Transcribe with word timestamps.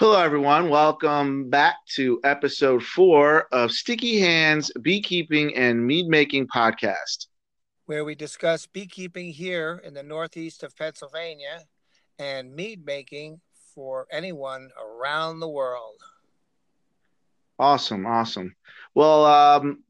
Hello, 0.00 0.18
everyone. 0.18 0.70
Welcome 0.70 1.50
back 1.50 1.74
to 1.96 2.20
episode 2.24 2.82
four 2.82 3.48
of 3.52 3.70
Sticky 3.70 4.18
Hands 4.18 4.72
Beekeeping 4.80 5.54
and 5.54 5.86
Mead 5.86 6.06
Making 6.06 6.46
Podcast, 6.46 7.26
where 7.84 8.02
we 8.02 8.14
discuss 8.14 8.64
beekeeping 8.64 9.30
here 9.30 9.82
in 9.84 9.92
the 9.92 10.02
northeast 10.02 10.62
of 10.62 10.74
Pennsylvania 10.74 11.64
and 12.18 12.54
mead 12.54 12.86
making 12.86 13.42
for 13.74 14.06
anyone 14.10 14.70
around 14.82 15.40
the 15.40 15.50
world. 15.50 16.00
Awesome, 17.58 18.06
awesome. 18.06 18.56
Well, 18.94 19.26
um, 19.26 19.84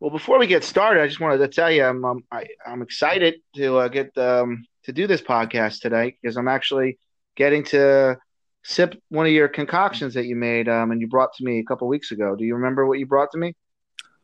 well, 0.00 0.10
before 0.10 0.38
we 0.38 0.46
get 0.46 0.64
started, 0.64 1.02
I 1.02 1.06
just 1.06 1.18
wanted 1.18 1.38
to 1.38 1.48
tell 1.48 1.70
you 1.70 1.82
I'm 1.82 2.04
I'm, 2.04 2.24
I, 2.30 2.40
am 2.40 2.46
i 2.66 2.72
am 2.72 2.82
excited 2.82 3.36
to 3.56 3.78
uh, 3.78 3.88
get 3.88 4.18
um, 4.18 4.66
to 4.84 4.92
do 4.92 5.06
this 5.06 5.22
podcast 5.22 5.80
today 5.80 6.14
because 6.20 6.36
I'm 6.36 6.48
actually 6.48 6.98
getting 7.36 7.64
to 7.64 8.18
sip 8.64 8.94
one 9.08 9.26
of 9.26 9.32
your 9.32 9.48
concoctions 9.48 10.14
that 10.14 10.26
you 10.26 10.36
made 10.36 10.68
um, 10.68 10.92
and 10.92 11.00
you 11.00 11.08
brought 11.08 11.32
to 11.34 11.44
me 11.44 11.58
a 11.58 11.64
couple 11.64 11.88
weeks 11.88 12.12
ago. 12.12 12.36
Do 12.36 12.44
you 12.44 12.54
remember 12.54 12.86
what 12.86 12.98
you 12.98 13.06
brought 13.06 13.30
to 13.32 13.38
me? 13.38 13.54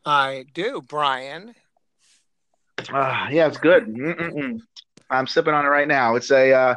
I 0.04 0.44
do, 0.54 0.82
Brian. 0.86 1.54
Uh, 2.92 3.26
yeah, 3.30 3.46
it's 3.46 3.58
good. 3.58 3.86
Mm-mm-mm. 3.86 4.60
I'm 5.10 5.26
sipping 5.26 5.54
on 5.54 5.64
it 5.64 5.68
right 5.68 5.88
now. 5.88 6.14
It's 6.14 6.30
a, 6.30 6.52
uh, 6.52 6.74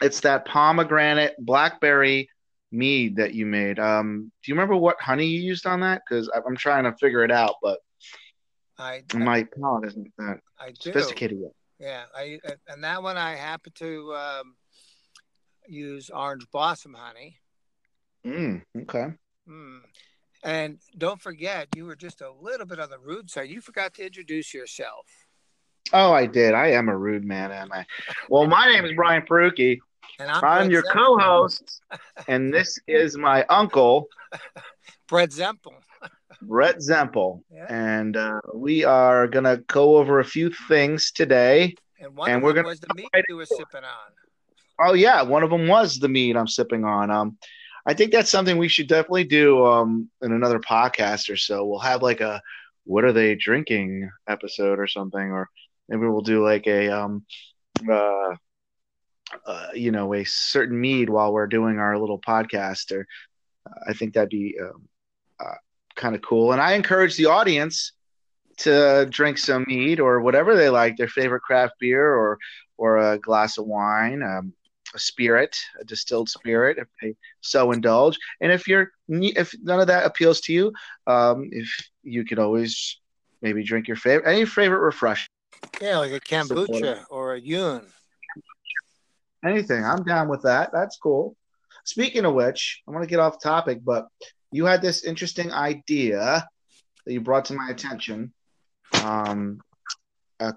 it's 0.00 0.20
that 0.20 0.44
pomegranate 0.44 1.34
blackberry 1.38 2.28
mead 2.70 3.16
that 3.16 3.34
you 3.34 3.46
made. 3.46 3.78
Um, 3.78 4.30
do 4.42 4.50
you 4.50 4.54
remember 4.54 4.76
what 4.76 5.00
honey 5.00 5.26
you 5.26 5.40
used 5.40 5.66
on 5.66 5.80
that? 5.80 6.02
Because 6.08 6.30
I'm 6.34 6.56
trying 6.56 6.84
to 6.84 6.92
figure 6.96 7.24
it 7.24 7.30
out, 7.30 7.54
but 7.62 7.78
I 8.78 9.02
my 9.14 9.44
palate 9.44 9.86
isn't 9.86 10.12
that 10.18 10.40
I 10.58 10.70
do. 10.70 10.92
sophisticated 10.92 11.38
yet. 11.40 11.52
Yeah, 11.78 12.04
I 12.14 12.38
and 12.68 12.82
that 12.84 13.02
one 13.02 13.16
I 13.16 13.34
happen 13.36 13.72
to 13.76 14.14
um, 14.14 14.56
use 15.68 16.10
orange 16.10 16.46
blossom 16.52 16.94
honey. 16.94 17.36
Mm, 18.26 18.62
okay. 18.82 19.08
Mm. 19.48 19.80
And 20.42 20.78
don't 20.96 21.20
forget, 21.20 21.68
you 21.74 21.86
were 21.86 21.96
just 21.96 22.20
a 22.20 22.30
little 22.30 22.66
bit 22.66 22.78
on 22.78 22.90
the 22.90 22.98
rude 22.98 23.30
side. 23.30 23.48
You 23.48 23.60
forgot 23.60 23.94
to 23.94 24.04
introduce 24.04 24.52
yourself. 24.52 25.06
Oh, 25.92 26.12
I 26.12 26.26
did. 26.26 26.54
I 26.54 26.68
am 26.72 26.88
a 26.88 26.96
rude 26.96 27.24
man, 27.24 27.52
am 27.52 27.72
I? 27.72 27.86
Well, 28.28 28.46
my 28.46 28.66
name 28.66 28.84
is 28.84 28.92
Brian 28.94 29.22
Perucchi. 29.22 29.78
And 30.18 30.30
I'm, 30.30 30.44
I'm 30.44 30.70
your 30.70 30.82
co 30.82 31.18
host, 31.18 31.80
and 32.28 32.54
this 32.54 32.78
is 32.86 33.16
my 33.16 33.44
uncle, 33.48 34.06
Brett 35.08 35.30
Zempel. 35.30 35.72
Brett 36.40 36.76
Zempel. 36.76 37.40
Yeah. 37.50 37.66
And 37.68 38.16
uh, 38.16 38.40
we 38.54 38.84
are 38.84 39.26
going 39.26 39.44
to 39.44 39.62
go 39.66 39.96
over 39.96 40.20
a 40.20 40.24
few 40.24 40.50
things 40.68 41.10
today. 41.10 41.74
And 41.98 42.16
one 42.16 42.30
and 42.30 42.42
we're 42.42 42.52
gonna 42.52 42.68
was 42.68 42.80
the 42.80 42.94
meat 42.94 43.08
you 43.28 43.36
were 43.36 43.46
sipping 43.46 43.82
on. 43.82 44.12
Oh 44.80 44.94
yeah, 44.94 45.22
one 45.22 45.42
of 45.42 45.50
them 45.50 45.68
was 45.68 45.98
the 45.98 46.08
meat 46.08 46.36
I'm 46.36 46.48
sipping 46.48 46.84
on. 46.84 47.10
Um, 47.10 47.38
I 47.86 47.94
think 47.94 48.12
that's 48.12 48.30
something 48.30 48.56
we 48.56 48.68
should 48.68 48.88
definitely 48.88 49.24
do 49.24 49.64
um 49.66 50.10
in 50.22 50.32
another 50.32 50.58
podcast 50.58 51.30
or 51.30 51.36
so. 51.36 51.64
We'll 51.64 51.78
have 51.80 52.02
like 52.02 52.20
a 52.20 52.40
what 52.84 53.04
are 53.04 53.12
they 53.12 53.34
drinking 53.34 54.10
episode 54.28 54.78
or 54.78 54.86
something, 54.86 55.20
or 55.32 55.48
maybe 55.88 56.06
we'll 56.06 56.22
do 56.22 56.44
like 56.44 56.66
a 56.66 56.88
um 56.88 57.24
uh, 57.90 58.34
uh 59.46 59.68
you 59.74 59.90
know 59.90 60.14
a 60.14 60.24
certain 60.24 60.80
mead 60.80 61.10
while 61.10 61.32
we're 61.32 61.46
doing 61.46 61.78
our 61.78 61.98
little 61.98 62.20
podcast. 62.20 62.92
Or 62.92 63.06
uh, 63.68 63.90
I 63.90 63.92
think 63.92 64.14
that'd 64.14 64.30
be 64.30 64.56
um, 64.60 64.88
uh, 65.40 65.54
kind 65.94 66.14
of 66.14 66.22
cool. 66.22 66.52
And 66.52 66.60
I 66.60 66.72
encourage 66.72 67.16
the 67.16 67.26
audience 67.26 67.92
to 68.58 69.06
drink 69.10 69.38
some 69.38 69.64
mead 69.66 70.00
or 70.00 70.20
whatever 70.20 70.56
they 70.56 70.70
like, 70.70 70.96
their 70.96 71.08
favorite 71.08 71.42
craft 71.42 71.74
beer 71.80 72.14
or 72.14 72.38
or 72.76 72.98
a 72.98 73.18
glass 73.18 73.58
of 73.58 73.66
wine. 73.66 74.22
Um, 74.22 74.52
a 74.94 74.98
spirit, 74.98 75.56
a 75.80 75.84
distilled 75.84 76.28
spirit, 76.28 76.78
if 76.78 76.88
they 77.02 77.14
so 77.40 77.72
indulge. 77.72 78.18
And 78.40 78.52
if 78.52 78.68
you're 78.68 78.92
if 79.08 79.54
none 79.62 79.80
of 79.80 79.88
that 79.88 80.06
appeals 80.06 80.40
to 80.42 80.52
you, 80.52 80.72
um, 81.06 81.48
if 81.52 81.68
you 82.02 82.24
could 82.24 82.38
always 82.38 82.98
maybe 83.42 83.62
drink 83.62 83.88
your 83.88 83.96
favorite 83.96 84.30
any 84.30 84.44
favorite 84.44 84.80
refreshment. 84.80 85.30
Yeah, 85.80 85.98
like 85.98 86.12
a 86.12 86.20
kombucha 86.20 87.04
or 87.10 87.34
a 87.34 87.40
yun. 87.40 87.86
Anything, 89.44 89.84
I'm 89.84 90.04
down 90.04 90.28
with 90.28 90.42
that. 90.42 90.70
That's 90.72 90.96
cool. 90.96 91.36
Speaking 91.84 92.24
of 92.24 92.34
which, 92.34 92.82
I 92.88 92.92
want 92.92 93.02
to 93.02 93.10
get 93.10 93.20
off 93.20 93.42
topic, 93.42 93.80
but 93.84 94.08
you 94.50 94.64
had 94.64 94.80
this 94.80 95.04
interesting 95.04 95.52
idea 95.52 96.46
that 97.04 97.12
you 97.12 97.20
brought 97.20 97.44
to 97.46 97.54
my 97.54 97.68
attention 97.68 98.32
um, 99.02 99.60
a 100.40 100.54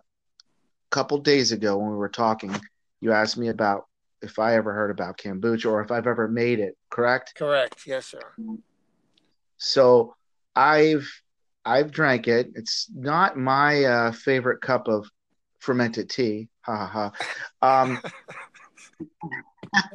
couple 0.90 1.18
days 1.18 1.52
ago 1.52 1.78
when 1.78 1.90
we 1.90 1.98
were 1.98 2.08
talking. 2.08 2.56
You 3.02 3.12
asked 3.12 3.38
me 3.38 3.50
about 3.50 3.86
if 4.22 4.40
I 4.40 4.56
ever 4.56 4.74
heard 4.74 4.92
about 4.92 5.18
kombucha 5.18 5.66
or 5.66 5.82
if 5.82 5.92
I've 5.92 6.08
ever 6.08 6.28
made 6.28 6.60
it. 6.60 6.76
Correct? 6.90 7.34
Correct. 7.36 7.86
Yes, 7.86 8.08
sir. 8.08 8.34
So 9.58 10.16
I've 10.56 11.08
I've 11.66 11.92
drank 11.92 12.28
it. 12.28 12.52
It's 12.56 12.90
not 12.94 13.38
my 13.38 13.84
uh, 13.84 14.12
favorite 14.12 14.62
cup 14.62 14.88
of 14.88 15.10
fermented 15.60 16.10
tea. 16.10 16.48
Ha 16.62 16.88
ha 16.88 17.12
ha. 17.62 17.80
Um, 17.84 18.02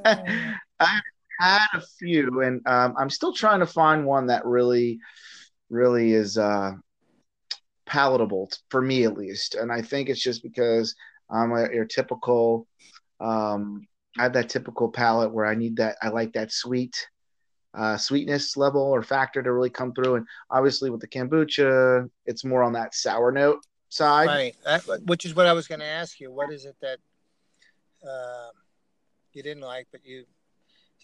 I've 0.81 1.03
had 1.41 1.67
a 1.75 1.81
few, 1.99 2.43
and 2.43 2.61
um, 2.67 2.95
I'm 2.99 3.11
still 3.11 3.33
trying 3.33 3.61
to 3.61 3.67
find 3.67 4.05
one 4.05 4.27
that 4.27 4.45
really, 4.45 5.01
really 5.71 6.13
is 6.13 6.37
uh, 6.37 6.73
palatable 7.87 8.51
for 8.69 8.83
me 8.83 9.05
at 9.05 9.17
least. 9.17 9.55
And 9.55 9.73
I 9.73 9.83
think 9.83 10.09
it's 10.09 10.23
just 10.23 10.43
because 10.43 10.95
I'm 11.31 11.53
a, 11.53 11.73
your 11.73 11.87
typical 11.87 12.67
um, 13.21 13.87
I 14.19 14.25
have 14.25 14.35
that 14.35 14.49
typical 14.49 14.91
palate 14.91 15.33
where 15.33 15.47
I 15.47 15.55
need 15.55 15.77
that. 15.77 15.97
I 16.03 16.09
like 16.09 16.33
that 16.35 16.53
sweet, 16.53 17.09
uh, 17.75 17.97
sweetness 17.97 18.57
level 18.57 18.83
or 18.83 19.03
factor 19.03 19.43
to 19.43 19.53
really 19.53 19.71
come 19.71 19.95
through. 19.95 20.17
And 20.17 20.27
obviously 20.51 20.91
with 20.91 21.01
the 21.01 21.09
kombucha, 21.09 22.09
it's 22.27 22.45
more 22.45 22.63
on 22.63 22.75
that 22.75 22.95
sour 22.95 23.33
note 23.33 23.65
side. 23.89 24.27
Right. 24.27 24.57
That, 24.65 24.83
which 25.05 25.25
is 25.25 25.35
what 25.35 25.47
I 25.47 25.53
was 25.53 25.67
going 25.67 25.81
to 25.81 25.87
ask 25.87 26.21
you. 26.21 26.31
What 26.31 26.53
is 26.53 26.67
it 26.67 26.77
that 26.83 26.99
uh, 28.07 28.51
you 29.33 29.43
didn't 29.43 29.63
like, 29.63 29.89
but 29.91 30.05
you? 30.05 30.25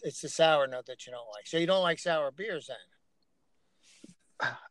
It's 0.02 0.20
the 0.20 0.28
sour 0.28 0.66
note 0.66 0.86
that 0.86 1.06
you 1.06 1.12
don't 1.12 1.26
like. 1.34 1.46
So 1.46 1.56
you 1.56 1.66
don't 1.66 1.82
like 1.82 1.98
sour 1.98 2.30
beers 2.30 2.68
then? 2.68 2.76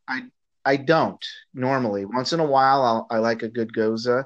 I 0.07 0.23
I 0.63 0.77
don't 0.77 1.25
normally. 1.53 2.05
Once 2.05 2.33
in 2.33 2.39
a 2.39 2.45
while, 2.45 2.81
I'll, 2.83 3.07
I 3.09 3.17
like 3.17 3.43
a 3.43 3.49
good 3.49 3.73
gose 3.73 4.23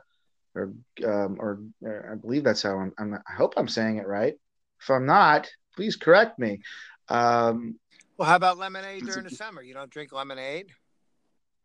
or 0.56 0.73
um, 1.06 1.38
or, 1.39 1.59
or, 1.81 2.12
I 2.12 2.16
believe 2.16 2.44
that's 2.44 2.63
how 2.63 2.78
I'm, 2.78 2.94
I'm, 3.00 3.13
i 3.13 3.34
hope 3.35 3.53
I'm 3.57 3.67
saying 3.67 3.97
it 3.97 4.07
right. 4.07 4.34
If 4.81 4.89
I'm 4.89 5.06
not, 5.06 5.50
please 5.75 5.95
correct 5.95 6.39
me. 6.39 6.62
Um, 7.09 7.79
well, 8.17 8.28
how 8.28 8.35
about 8.35 8.57
lemonade 8.57 9.06
during 9.06 9.23
the 9.23 9.29
summer? 9.35 9.61
You 9.61 9.73
don't 9.73 9.90
drink 9.90 10.11
lemonade? 10.11 10.67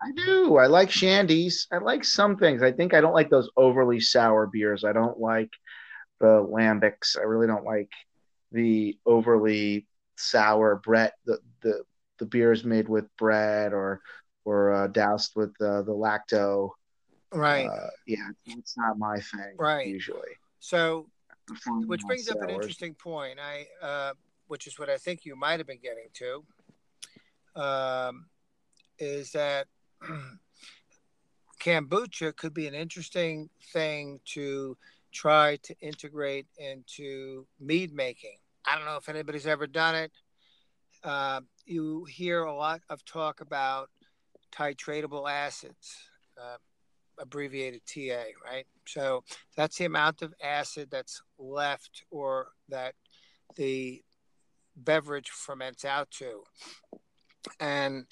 I 0.01 0.13
do. 0.13 0.57
I 0.57 0.67
like 0.67 0.91
shandies. 0.91 1.67
I 1.73 1.79
like 1.79 2.05
some 2.05 2.37
things. 2.37 2.63
I 2.63 2.73
think 2.73 2.93
I 2.93 3.01
don't 3.01 3.15
like 3.15 3.31
those 3.31 3.51
overly 3.57 4.01
sour 4.01 4.47
beers. 4.47 4.85
I 4.85 4.93
don't 4.93 5.19
like 5.19 5.51
the 6.21 6.27
lambics. 6.27 7.19
I 7.19 7.23
really 7.23 7.47
don't 7.47 7.65
like 7.65 7.91
the 8.53 8.99
overly 9.07 9.87
sour 10.17 10.77
Brett. 10.77 11.15
The 11.25 11.39
the 11.63 11.83
the 12.19 12.27
beers 12.27 12.65
made 12.65 12.89
with 12.89 13.05
bread 13.17 13.73
or 13.73 14.01
or 14.45 14.73
uh, 14.73 14.87
doused 14.89 15.33
with 15.35 15.55
uh, 15.61 15.83
the 15.83 15.93
lacto 15.93 16.71
Right. 17.37 17.67
Uh, 17.67 17.91
yeah, 18.07 18.29
it's 18.47 18.79
not 18.79 18.99
my 18.99 19.21
thing. 19.21 19.57
Right. 19.59 19.87
Usually. 19.87 20.21
So, 20.59 21.07
which 21.87 22.01
brings 22.07 22.31
up 22.31 22.41
an 22.41 22.51
interesting 22.51 22.95
point. 22.95 23.39
I, 23.39 23.67
uh, 23.85 24.13
which 24.49 24.67
is 24.67 24.79
what 24.79 24.89
I 24.89 24.97
think 24.97 25.27
you 25.27 25.37
might 25.37 25.61
have 25.61 25.67
been 25.67 25.81
getting 25.83 26.09
to, 26.15 26.45
um, 27.61 28.27
is 28.99 29.33
that 29.33 29.67
kombucha 31.61 32.35
could 32.35 32.55
be 32.55 32.67
an 32.67 32.75
interesting 32.75 33.51
thing 33.73 34.21
to 34.25 34.79
try 35.13 35.57
to 35.57 35.75
integrate 35.81 36.47
into 36.57 37.47
mead 37.61 37.93
making. 37.93 38.39
I 38.65 38.77
don't 38.77 38.87
know 38.87 38.97
if 38.97 39.11
anybody's 39.11 39.47
ever 39.47 39.66
done 39.66 39.95
it. 39.95 40.13
Uh, 41.05 41.43
you 41.66 42.05
hear 42.07 42.45
a 42.45 42.55
lot 42.55 42.81
of 42.89 43.05
talk 43.05 43.43
about 43.43 43.91
titratable 44.51 45.31
acids. 45.31 45.97
Uh, 46.41 46.57
abbreviated 47.18 47.83
TA, 47.86 48.24
right? 48.45 48.66
So 48.86 49.24
that's 49.57 49.78
the 49.78 49.84
amount 49.84 50.22
of 50.22 50.34
acid 50.42 50.89
that's 50.91 51.22
left 51.39 52.04
or 52.10 52.48
that 52.68 52.95
the 53.57 54.03
beverage 54.77 55.30
ferments 55.30 55.84
out 55.84 56.10
to. 56.13 56.42
And 57.60 58.07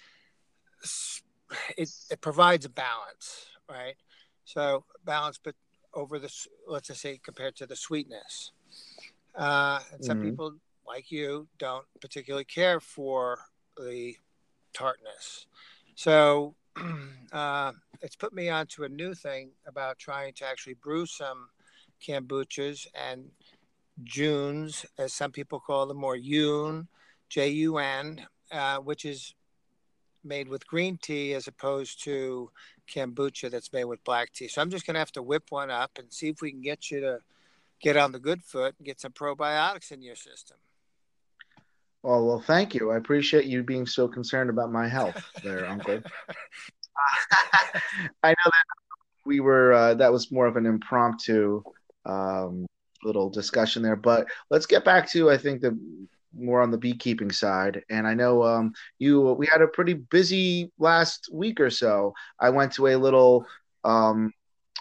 it, 1.76 1.90
it 2.10 2.20
provides 2.20 2.64
a 2.64 2.70
balance, 2.70 3.46
right? 3.68 3.96
So 4.44 4.84
balance, 5.04 5.38
but 5.42 5.54
over 5.92 6.18
the, 6.18 6.32
let's 6.66 6.88
just 6.88 7.00
say 7.00 7.18
compared 7.22 7.56
to 7.56 7.66
the 7.66 7.76
sweetness. 7.76 8.52
Uh, 9.34 9.80
and 9.92 10.04
some 10.04 10.18
mm-hmm. 10.18 10.30
people 10.30 10.54
like 10.86 11.10
you 11.10 11.48
don't 11.58 11.84
particularly 12.00 12.44
care 12.44 12.80
for 12.80 13.38
the 13.76 14.14
tartness. 14.72 15.46
So 15.94 16.54
uh, 17.32 17.72
it's 18.00 18.16
put 18.16 18.32
me 18.32 18.48
onto 18.48 18.84
a 18.84 18.88
new 18.88 19.14
thing 19.14 19.50
about 19.66 19.98
trying 19.98 20.32
to 20.34 20.46
actually 20.46 20.74
brew 20.74 21.06
some 21.06 21.48
kombuchas 22.06 22.86
and 22.94 23.30
Junes, 24.02 24.84
as 24.98 25.12
some 25.12 25.30
people 25.30 25.60
call 25.60 25.86
them, 25.86 26.02
or 26.02 26.16
Yun, 26.16 26.88
J 27.28 27.48
U 27.48 27.78
N, 27.78 28.26
uh, 28.50 28.78
which 28.78 29.04
is 29.04 29.34
made 30.24 30.48
with 30.48 30.66
green 30.66 30.98
tea 31.00 31.34
as 31.34 31.46
opposed 31.46 32.02
to 32.04 32.50
kombucha 32.88 33.50
that's 33.50 33.72
made 33.72 33.84
with 33.84 34.02
black 34.04 34.32
tea. 34.32 34.48
So 34.48 34.60
I'm 34.62 34.70
just 34.70 34.86
going 34.86 34.94
to 34.94 35.00
have 35.00 35.12
to 35.12 35.22
whip 35.22 35.44
one 35.50 35.70
up 35.70 35.92
and 35.98 36.12
see 36.12 36.28
if 36.28 36.40
we 36.40 36.50
can 36.50 36.62
get 36.62 36.90
you 36.90 37.00
to 37.00 37.18
get 37.80 37.96
on 37.96 38.12
the 38.12 38.18
good 38.18 38.42
foot 38.42 38.74
and 38.78 38.86
get 38.86 39.00
some 39.00 39.12
probiotics 39.12 39.92
in 39.92 40.02
your 40.02 40.16
system. 40.16 40.56
Well, 42.04 42.26
well, 42.26 42.38
thank 42.38 42.74
you. 42.74 42.90
I 42.90 42.98
appreciate 42.98 43.46
you 43.46 43.62
being 43.62 43.86
so 43.86 44.06
concerned 44.06 44.50
about 44.50 44.70
my 44.70 44.86
health, 44.86 45.24
there, 45.42 45.64
Uncle. 45.64 46.02
I 48.22 48.28
know 48.28 48.44
that 48.44 48.64
we 49.24 49.40
were. 49.40 49.72
Uh, 49.72 49.94
that 49.94 50.12
was 50.12 50.30
more 50.30 50.46
of 50.46 50.58
an 50.58 50.66
impromptu 50.66 51.62
um, 52.04 52.66
little 53.04 53.30
discussion 53.30 53.82
there, 53.82 53.96
but 53.96 54.26
let's 54.50 54.66
get 54.66 54.84
back 54.84 55.08
to 55.12 55.30
I 55.30 55.38
think 55.38 55.62
the 55.62 55.78
more 56.36 56.60
on 56.60 56.70
the 56.70 56.76
beekeeping 56.76 57.32
side. 57.32 57.80
And 57.88 58.06
I 58.06 58.12
know 58.12 58.42
um, 58.42 58.74
you 58.98 59.22
we 59.22 59.46
had 59.46 59.62
a 59.62 59.68
pretty 59.68 59.94
busy 59.94 60.70
last 60.78 61.30
week 61.32 61.58
or 61.58 61.70
so. 61.70 62.12
I 62.38 62.50
went 62.50 62.72
to 62.72 62.88
a 62.88 62.96
little 62.96 63.46
um, 63.82 64.30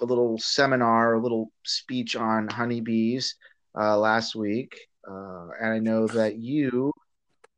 a 0.01 0.05
little 0.05 0.37
seminar, 0.39 1.13
a 1.13 1.21
little 1.21 1.53
speech 1.63 2.17
on 2.17 2.49
honeybees 2.49 3.35
uh, 3.79 3.97
last 3.97 4.35
week, 4.35 4.77
uh, 5.09 5.47
and 5.61 5.71
I 5.71 5.79
know 5.79 6.05
that 6.07 6.35
you 6.35 6.91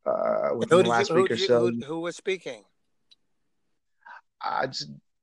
uh, 0.06 0.56
within 0.56 0.84
the 0.84 0.90
last 0.90 1.10
you, 1.10 1.16
week 1.16 1.31
or 1.31 1.38
so. 1.38 1.68
Who, 1.68 1.81
who 1.86 2.00
was 2.02 2.16
speaking? 2.16 2.63
Uh, 4.44 4.68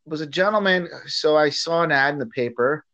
was 0.05 0.21
a 0.21 0.27
gentleman. 0.27 0.89
So 1.07 1.37
I 1.37 1.51
saw 1.51 1.83
an 1.83 1.93
ad 1.93 2.15
in 2.15 2.19
the 2.19 2.27
paper 2.27 2.85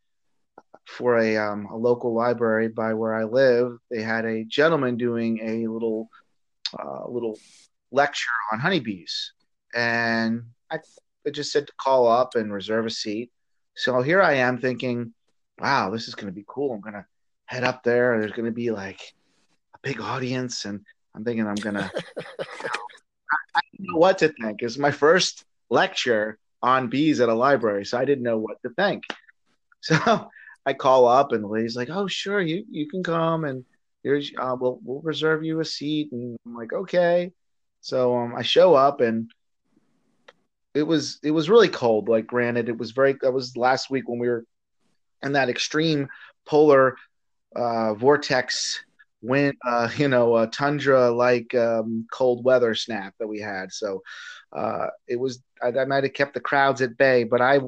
for 0.87 1.19
a, 1.19 1.37
um, 1.37 1.67
a 1.67 1.76
local 1.76 2.14
library 2.14 2.69
by 2.69 2.94
where 2.94 3.14
I 3.14 3.25
live. 3.25 3.79
They 3.90 4.02
had 4.02 4.25
a 4.25 4.44
gentleman 4.44 4.96
doing 4.96 5.40
a 5.43 5.67
little 5.69 6.08
uh, 6.79 7.08
little 7.08 7.38
lecture 7.90 8.29
on 8.52 8.58
honeybees, 8.58 9.32
and 9.75 10.43
I, 10.70 10.79
I 11.26 11.31
just 11.31 11.50
said 11.50 11.67
to 11.67 11.73
call 11.81 12.06
up 12.06 12.35
and 12.35 12.52
reserve 12.52 12.85
a 12.85 12.90
seat. 12.90 13.31
So 13.75 14.02
here 14.02 14.20
I 14.20 14.35
am 14.35 14.58
thinking, 14.58 15.14
wow, 15.58 15.88
this 15.90 16.08
is 16.08 16.14
going 16.14 16.26
to 16.26 16.35
be 16.35 16.44
cool. 16.46 16.75
I'm 16.75 16.81
going 16.81 16.94
to 16.94 17.06
head 17.46 17.64
up 17.64 17.82
there. 17.82 18.19
There's 18.20 18.32
going 18.32 18.46
to 18.46 18.52
be 18.52 18.70
like 18.70 19.00
a 19.75 19.79
big 19.82 20.00
audience, 20.00 20.67
and 20.67 20.81
I'm 21.18 21.24
thinking 21.24 21.48
I'm 21.48 21.56
going 21.56 21.74
to. 21.74 21.90
I 23.56 23.60
didn't 23.72 23.92
know 23.92 23.98
what 23.98 24.18
to 24.18 24.28
think. 24.28 24.62
It's 24.62 24.78
my 24.78 24.92
first 24.92 25.44
lecture 25.68 26.38
on 26.62 26.88
bees 26.88 27.20
at 27.20 27.28
a 27.28 27.34
library, 27.34 27.84
so 27.84 27.98
I 27.98 28.04
didn't 28.04 28.24
know 28.24 28.38
what 28.38 28.62
to 28.62 28.70
think. 28.70 29.04
So 29.80 30.28
I 30.66 30.72
call 30.74 31.06
up 31.06 31.30
and 31.30 31.44
the 31.44 31.46
lady's 31.46 31.76
like, 31.76 31.88
"Oh, 31.88 32.08
sure, 32.08 32.40
you 32.40 32.64
you 32.68 32.88
can 32.88 33.04
come 33.04 33.44
and 33.44 33.64
here's 34.02 34.32
uh, 34.36 34.56
we'll 34.58 34.80
we'll 34.82 35.00
reserve 35.02 35.44
you 35.44 35.60
a 35.60 35.64
seat." 35.64 36.10
And 36.10 36.36
I'm 36.44 36.56
like, 36.56 36.72
"Okay." 36.72 37.30
So 37.80 38.16
um, 38.16 38.34
I 38.34 38.42
show 38.42 38.74
up 38.74 39.00
and 39.00 39.30
it 40.74 40.82
was 40.82 41.20
it 41.22 41.30
was 41.30 41.48
really 41.48 41.68
cold. 41.68 42.08
Like, 42.08 42.26
granted, 42.26 42.68
it 42.68 42.76
was 42.76 42.90
very 42.90 43.16
that 43.22 43.32
was 43.32 43.56
last 43.56 43.88
week 43.88 44.08
when 44.08 44.18
we 44.18 44.26
were 44.26 44.44
in 45.22 45.34
that 45.34 45.48
extreme 45.48 46.08
polar 46.44 46.96
uh, 47.54 47.94
vortex 47.94 48.82
wind, 49.22 49.54
uh, 49.66 49.88
you 49.96 50.08
know, 50.08 50.36
a 50.36 50.46
tundra 50.46 51.10
like 51.10 51.54
um, 51.54 52.06
cold 52.12 52.44
weather 52.44 52.74
snap 52.74 53.14
that 53.18 53.28
we 53.28 53.40
had. 53.40 53.72
So 53.72 54.02
uh, 54.52 54.88
it 55.06 55.16
was 55.16 55.42
I, 55.62 55.68
I 55.68 55.84
might 55.84 56.04
have 56.04 56.14
kept 56.14 56.34
the 56.34 56.40
crowds 56.40 56.82
at 56.82 56.96
bay, 56.96 57.24
but 57.24 57.40
I 57.40 57.60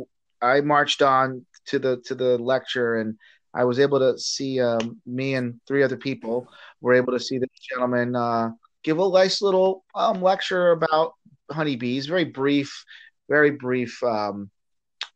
I 0.42 0.60
marched 0.60 1.02
on 1.02 1.44
to 1.66 1.78
the 1.78 1.98
to 2.06 2.14
the 2.14 2.38
lecture 2.38 2.96
and 2.96 3.16
I 3.52 3.64
was 3.64 3.80
able 3.80 3.98
to 3.98 4.18
see 4.18 4.60
um, 4.60 5.00
me 5.06 5.34
and 5.34 5.60
three 5.66 5.82
other 5.82 5.96
people 5.96 6.48
were 6.80 6.94
able 6.94 7.12
to 7.12 7.20
see 7.20 7.38
this 7.38 7.48
gentleman 7.68 8.14
uh, 8.14 8.50
give 8.82 8.98
a 8.98 9.08
nice 9.10 9.42
little 9.42 9.84
um, 9.94 10.22
lecture 10.22 10.70
about 10.70 11.14
honeybees, 11.50 12.06
very 12.06 12.24
brief, 12.24 12.84
very 13.28 13.50
brief 13.50 14.02
um, 14.04 14.50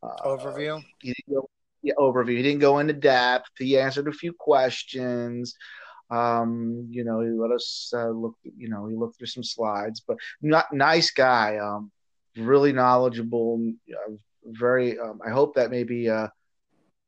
uh, 0.03 0.17
overview. 0.25 0.83
Yeah, 1.03 1.93
overview. 1.99 2.37
He 2.37 2.43
didn't 2.43 2.61
go 2.61 2.79
into 2.79 2.95
depth. 2.95 3.51
He 3.59 3.79
answered 3.79 4.09
a 4.09 4.13
few 4.13 4.33
questions. 4.33 5.55
Um, 6.11 6.87
you 6.91 7.05
know, 7.05 7.21
he 7.21 7.31
let 7.31 7.51
us 7.51 7.93
uh, 7.95 8.11
look. 8.11 8.37
You 8.45 8.69
know, 8.69 8.87
he 8.87 8.95
looked 8.95 9.19
through 9.19 9.29
some 9.29 9.45
slides, 9.45 10.01
but 10.07 10.17
not 10.43 10.73
nice 10.73 11.11
guy. 11.11 11.59
Um, 11.59 11.91
really 12.37 12.73
knowledgeable. 12.73 13.73
Uh, 13.89 14.13
very. 14.45 14.99
Um, 14.99 15.21
I 15.25 15.31
hope 15.31 15.55
that 15.55 15.71
maybe 15.71 16.09
uh, 16.09 16.29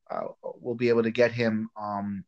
uh, 0.09 0.27
we'll 0.59 0.75
be 0.75 0.89
able 0.89 1.03
to 1.03 1.11
get 1.11 1.31
him 1.31 1.69
um, 1.79 2.23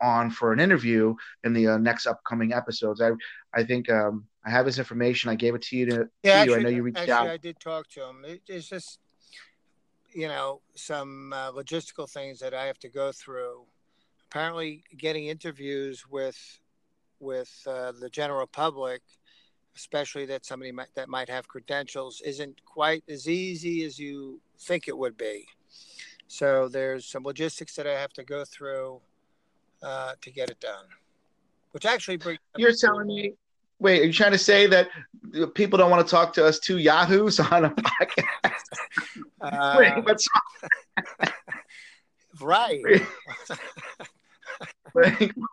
on 0.00 0.30
for 0.30 0.52
an 0.52 0.60
interview 0.60 1.14
in 1.44 1.52
the 1.52 1.68
uh, 1.68 1.78
next 1.78 2.06
upcoming 2.06 2.52
episodes. 2.52 3.00
I 3.00 3.10
I 3.54 3.64
think 3.64 3.90
um, 3.90 4.26
I 4.44 4.50
have 4.50 4.66
his 4.66 4.78
information. 4.78 5.30
I 5.30 5.34
gave 5.34 5.54
it 5.54 5.62
to 5.62 5.76
you. 5.76 5.86
To, 5.86 6.08
yeah, 6.22 6.32
actually, 6.32 6.52
you. 6.52 6.58
I 6.58 6.62
know 6.62 6.68
you 6.70 6.82
reached 6.82 6.98
actually, 6.98 7.12
out. 7.12 7.28
I 7.28 7.36
did 7.36 7.60
talk 7.60 7.88
to 7.90 8.04
him. 8.08 8.24
It, 8.26 8.42
it's 8.48 8.68
just 8.68 8.98
you 10.12 10.28
know 10.28 10.60
some 10.74 11.32
uh, 11.32 11.52
logistical 11.52 12.10
things 12.10 12.40
that 12.40 12.54
I 12.54 12.66
have 12.66 12.78
to 12.80 12.88
go 12.88 13.12
through. 13.12 13.66
Apparently, 14.30 14.84
getting 14.96 15.26
interviews 15.26 16.04
with 16.08 16.60
with 17.18 17.50
uh, 17.66 17.92
the 18.00 18.08
general 18.08 18.46
public, 18.46 19.02
especially 19.76 20.24
that 20.26 20.46
somebody 20.46 20.70
might, 20.72 20.94
that 20.94 21.08
might 21.08 21.28
have 21.28 21.48
credentials, 21.48 22.22
isn't 22.24 22.64
quite 22.64 23.02
as 23.08 23.28
easy 23.28 23.84
as 23.84 23.98
you 23.98 24.40
think 24.60 24.86
it 24.86 24.96
would 24.96 25.16
be. 25.16 25.46
So 26.28 26.68
there's 26.68 27.06
some 27.06 27.24
logistics 27.24 27.74
that 27.74 27.88
I 27.88 27.98
have 28.00 28.12
to 28.14 28.24
go 28.24 28.44
through 28.44 29.00
uh, 29.82 30.12
to 30.20 30.30
get 30.30 30.48
it 30.48 30.60
done. 30.60 30.84
Which 31.72 31.84
actually 31.84 32.16
brings. 32.16 32.38
You're 32.56 32.72
telling 32.72 33.08
me. 33.08 33.34
Wait, 33.80 34.02
are 34.02 34.04
you 34.04 34.12
trying 34.12 34.32
to 34.32 34.38
say 34.38 34.66
that 34.66 34.88
people 35.54 35.78
don't 35.78 35.90
want 35.90 36.06
to 36.06 36.10
talk 36.10 36.34
to 36.34 36.44
us 36.44 36.58
two 36.58 36.78
yahoos 36.78 37.40
on 37.40 37.64
a 37.64 37.70
podcast? 37.70 38.24
Uh, 39.40 39.76
Wait, 39.78 40.04
what's 40.04 40.28
right. 42.42 42.82
like, 44.94 45.32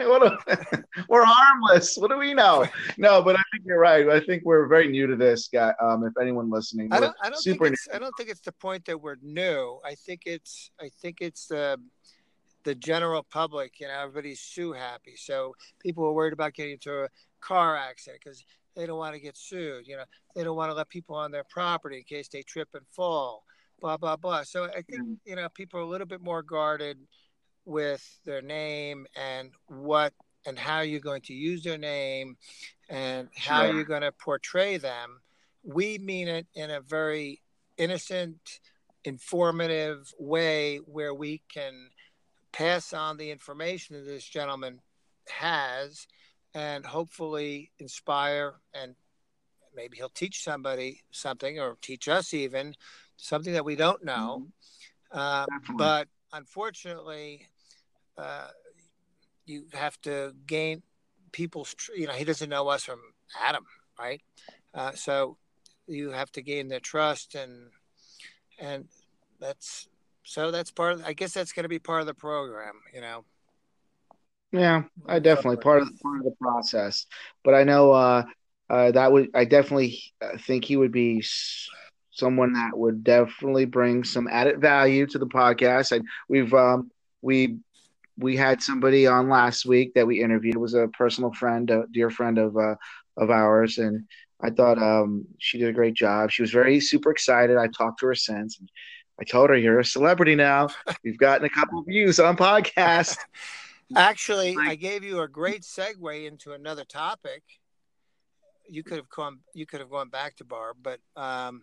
what 0.00 0.22
a, 0.22 0.84
we're 1.08 1.24
harmless. 1.24 1.96
What 1.96 2.10
do 2.10 2.18
we 2.18 2.34
know? 2.34 2.66
No, 2.96 3.22
but 3.22 3.36
I 3.36 3.42
think 3.52 3.64
you're 3.66 3.78
right. 3.78 4.08
I 4.08 4.20
think 4.20 4.44
we're 4.44 4.66
very 4.66 4.88
new 4.88 5.06
to 5.06 5.16
this 5.16 5.48
guy. 5.48 5.72
Um, 5.80 6.04
if 6.04 6.12
anyone 6.20 6.50
listening, 6.50 6.92
I 6.92 7.00
don't, 7.00 7.16
I 7.22 7.30
don't 7.30 7.42
think 7.42 7.60
it's, 7.62 7.88
I 7.92 7.98
don't 7.98 8.14
think 8.16 8.30
it's 8.30 8.40
the 8.40 8.52
point 8.52 8.84
that 8.86 9.00
we're 9.00 9.16
new. 9.22 9.80
I 9.84 9.94
think 9.94 10.22
it's, 10.26 10.70
I 10.80 10.90
think 11.00 11.18
it's 11.20 11.46
the, 11.46 11.78
the 12.64 12.74
general 12.74 13.24
public. 13.30 13.80
You 13.80 13.88
know, 13.88 13.94
everybody's 13.94 14.40
sue 14.40 14.72
happy. 14.72 15.14
So 15.16 15.54
people 15.80 16.04
are 16.04 16.12
worried 16.12 16.32
about 16.32 16.54
getting 16.54 16.72
into 16.72 17.04
a 17.04 17.08
car 17.40 17.76
accident 17.76 18.20
because 18.22 18.44
they 18.76 18.86
don't 18.86 18.98
want 18.98 19.14
to 19.14 19.20
get 19.20 19.36
sued. 19.36 19.86
You 19.86 19.96
know, 19.96 20.04
they 20.34 20.44
don't 20.44 20.56
want 20.56 20.70
to 20.70 20.74
let 20.74 20.88
people 20.88 21.16
on 21.16 21.30
their 21.30 21.44
property 21.44 21.98
in 21.98 22.04
case 22.04 22.28
they 22.28 22.42
trip 22.42 22.68
and 22.74 22.86
fall. 22.92 23.44
Blah 23.80 23.96
blah 23.96 24.16
blah. 24.16 24.42
So 24.42 24.64
I 24.64 24.82
think 24.82 25.18
you 25.24 25.36
know 25.36 25.48
people 25.50 25.78
are 25.78 25.84
a 25.84 25.88
little 25.88 26.06
bit 26.06 26.20
more 26.20 26.42
guarded 26.42 26.98
with 27.68 28.18
their 28.24 28.40
name 28.42 29.06
and 29.14 29.50
what 29.66 30.14
and 30.46 30.58
how 30.58 30.80
you're 30.80 31.00
going 31.00 31.20
to 31.20 31.34
use 31.34 31.62
their 31.62 31.76
name 31.78 32.36
and 32.88 33.28
how 33.36 33.64
Sure. 33.64 33.74
you're 33.74 33.84
going 33.84 34.02
to 34.02 34.12
portray 34.12 34.78
them. 34.78 35.20
We 35.62 35.98
mean 35.98 36.28
it 36.28 36.46
in 36.54 36.70
a 36.70 36.80
very 36.80 37.42
innocent, 37.76 38.60
informative 39.04 40.12
way 40.18 40.78
where 40.78 41.12
we 41.12 41.42
can 41.52 41.90
pass 42.52 42.92
on 42.94 43.18
the 43.18 43.30
information 43.30 43.96
that 43.96 44.06
this 44.06 44.24
gentleman 44.24 44.80
has 45.28 46.06
and 46.54 46.86
hopefully 46.86 47.70
inspire 47.78 48.54
and 48.72 48.94
maybe 49.76 49.98
he'll 49.98 50.08
teach 50.08 50.42
somebody 50.42 51.02
something 51.10 51.60
or 51.60 51.76
teach 51.82 52.08
us 52.08 52.32
even 52.32 52.74
something 53.16 53.52
that 53.52 53.64
we 53.64 53.76
don't 53.76 54.02
know. 54.02 54.46
Uh, 55.12 55.44
but 55.76 56.08
unfortunately, 56.32 57.46
uh, 58.18 58.48
you 59.46 59.64
have 59.72 60.00
to 60.02 60.34
gain 60.46 60.82
people's, 61.32 61.74
you 61.96 62.06
know, 62.06 62.12
he 62.12 62.24
doesn't 62.24 62.50
know 62.50 62.68
us 62.68 62.84
from 62.84 63.00
Adam, 63.42 63.64
right? 63.98 64.20
Uh, 64.74 64.92
so 64.92 65.36
you 65.86 66.10
have 66.10 66.30
to 66.32 66.42
gain 66.42 66.68
their 66.68 66.80
trust 66.80 67.34
and, 67.34 67.70
and 68.58 68.86
that's, 69.40 69.88
so 70.24 70.50
that's 70.50 70.70
part 70.70 70.94
of, 70.94 71.04
I 71.04 71.14
guess 71.14 71.32
that's 71.32 71.52
going 71.52 71.64
to 71.64 71.68
be 71.68 71.78
part 71.78 72.00
of 72.00 72.06
the 72.06 72.14
program, 72.14 72.74
you 72.92 73.00
know? 73.00 73.24
Yeah, 74.52 74.84
I 75.06 75.18
definitely 75.18 75.58
part 75.58 75.82
of 75.82 75.90
part 76.02 76.18
of 76.18 76.24
the 76.24 76.34
process. 76.40 77.06
But 77.44 77.54
I 77.54 77.64
know 77.64 77.92
uh, 77.92 78.24
uh, 78.70 78.92
that 78.92 79.12
would 79.12 79.28
I 79.34 79.44
definitely 79.44 80.00
uh, 80.22 80.38
think 80.38 80.64
he 80.64 80.76
would 80.76 80.92
be 80.92 81.22
someone 82.12 82.54
that 82.54 82.76
would 82.76 83.04
definitely 83.04 83.66
bring 83.66 84.04
some 84.04 84.26
added 84.26 84.60
value 84.60 85.06
to 85.08 85.18
the 85.18 85.26
podcast. 85.26 85.92
And 85.92 86.06
we've 86.28 86.52
um, 86.54 86.90
we 87.20 87.58
we 88.18 88.36
had 88.36 88.62
somebody 88.62 89.06
on 89.06 89.28
last 89.28 89.64
week 89.64 89.94
that 89.94 90.06
we 90.06 90.22
interviewed. 90.22 90.56
It 90.56 90.60
was 90.60 90.74
a 90.74 90.88
personal 90.88 91.32
friend, 91.32 91.70
a 91.70 91.84
dear 91.92 92.10
friend 92.10 92.38
of 92.38 92.56
uh, 92.56 92.74
of 93.16 93.30
ours, 93.30 93.78
and 93.78 94.04
I 94.40 94.50
thought 94.50 94.78
um, 94.78 95.26
she 95.38 95.58
did 95.58 95.68
a 95.68 95.72
great 95.72 95.94
job. 95.94 96.30
She 96.30 96.42
was 96.42 96.50
very 96.50 96.80
super 96.80 97.10
excited. 97.10 97.56
I 97.56 97.68
talked 97.68 98.00
to 98.00 98.06
her 98.06 98.14
since. 98.14 98.60
I 99.20 99.24
told 99.24 99.50
her 99.50 99.56
you're 99.56 99.80
a 99.80 99.84
celebrity 99.84 100.34
now. 100.34 100.68
You've 101.02 101.18
gotten 101.18 101.44
a 101.44 101.50
couple 101.50 101.80
of 101.80 101.86
views 101.86 102.20
on 102.20 102.36
podcast. 102.36 103.16
Actually, 103.96 104.56
I 104.60 104.74
gave 104.74 105.02
you 105.02 105.20
a 105.22 105.28
great 105.28 105.62
segue 105.62 106.26
into 106.26 106.52
another 106.52 106.84
topic. 106.84 107.42
You 108.68 108.82
could 108.82 108.98
have 108.98 109.08
come. 109.08 109.40
You 109.54 109.64
could 109.64 109.80
have 109.80 109.90
gone 109.90 110.08
back 110.08 110.36
to 110.36 110.44
Barb, 110.44 110.76
but 110.82 111.00
um, 111.16 111.62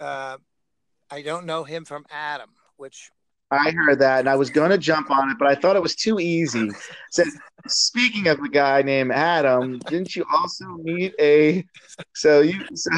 uh, 0.00 0.36
I 1.10 1.22
don't 1.22 1.46
know 1.46 1.64
him 1.64 1.84
from 1.84 2.04
Adam, 2.10 2.50
which 2.76 3.10
I 3.52 3.70
heard 3.70 3.98
that, 3.98 4.20
and 4.20 4.28
I 4.30 4.34
was 4.34 4.48
going 4.48 4.70
to 4.70 4.78
jump 4.78 5.10
on 5.10 5.30
it, 5.30 5.36
but 5.38 5.46
I 5.46 5.54
thought 5.54 5.76
it 5.76 5.82
was 5.82 5.94
too 5.94 6.18
easy. 6.18 6.70
So, 7.10 7.22
speaking 7.68 8.28
of 8.28 8.40
the 8.40 8.48
guy 8.48 8.80
named 8.80 9.12
Adam, 9.12 9.78
didn't 9.80 10.16
you 10.16 10.24
also 10.34 10.64
meet 10.82 11.14
a? 11.20 11.64
So 12.14 12.40
you, 12.40 12.64
so 12.74 12.90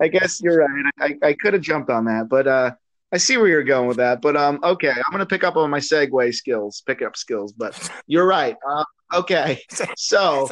I 0.00 0.06
guess 0.06 0.40
you're 0.40 0.58
right. 0.58 0.92
I, 1.00 1.16
I 1.26 1.32
could 1.32 1.54
have 1.54 1.62
jumped 1.62 1.90
on 1.90 2.04
that, 2.04 2.28
but 2.28 2.46
uh, 2.46 2.70
I 3.12 3.16
see 3.16 3.36
where 3.36 3.48
you're 3.48 3.64
going 3.64 3.88
with 3.88 3.96
that. 3.96 4.22
But 4.22 4.36
um, 4.36 4.60
okay, 4.62 4.90
I'm 4.90 5.10
gonna 5.10 5.26
pick 5.26 5.42
up 5.42 5.56
on 5.56 5.70
my 5.70 5.80
segue 5.80 6.34
skills, 6.34 6.84
pick 6.86 7.02
up 7.02 7.16
skills. 7.16 7.52
But 7.52 7.90
you're 8.06 8.26
right. 8.26 8.56
Uh, 8.68 8.84
okay, 9.12 9.60
so 9.96 10.48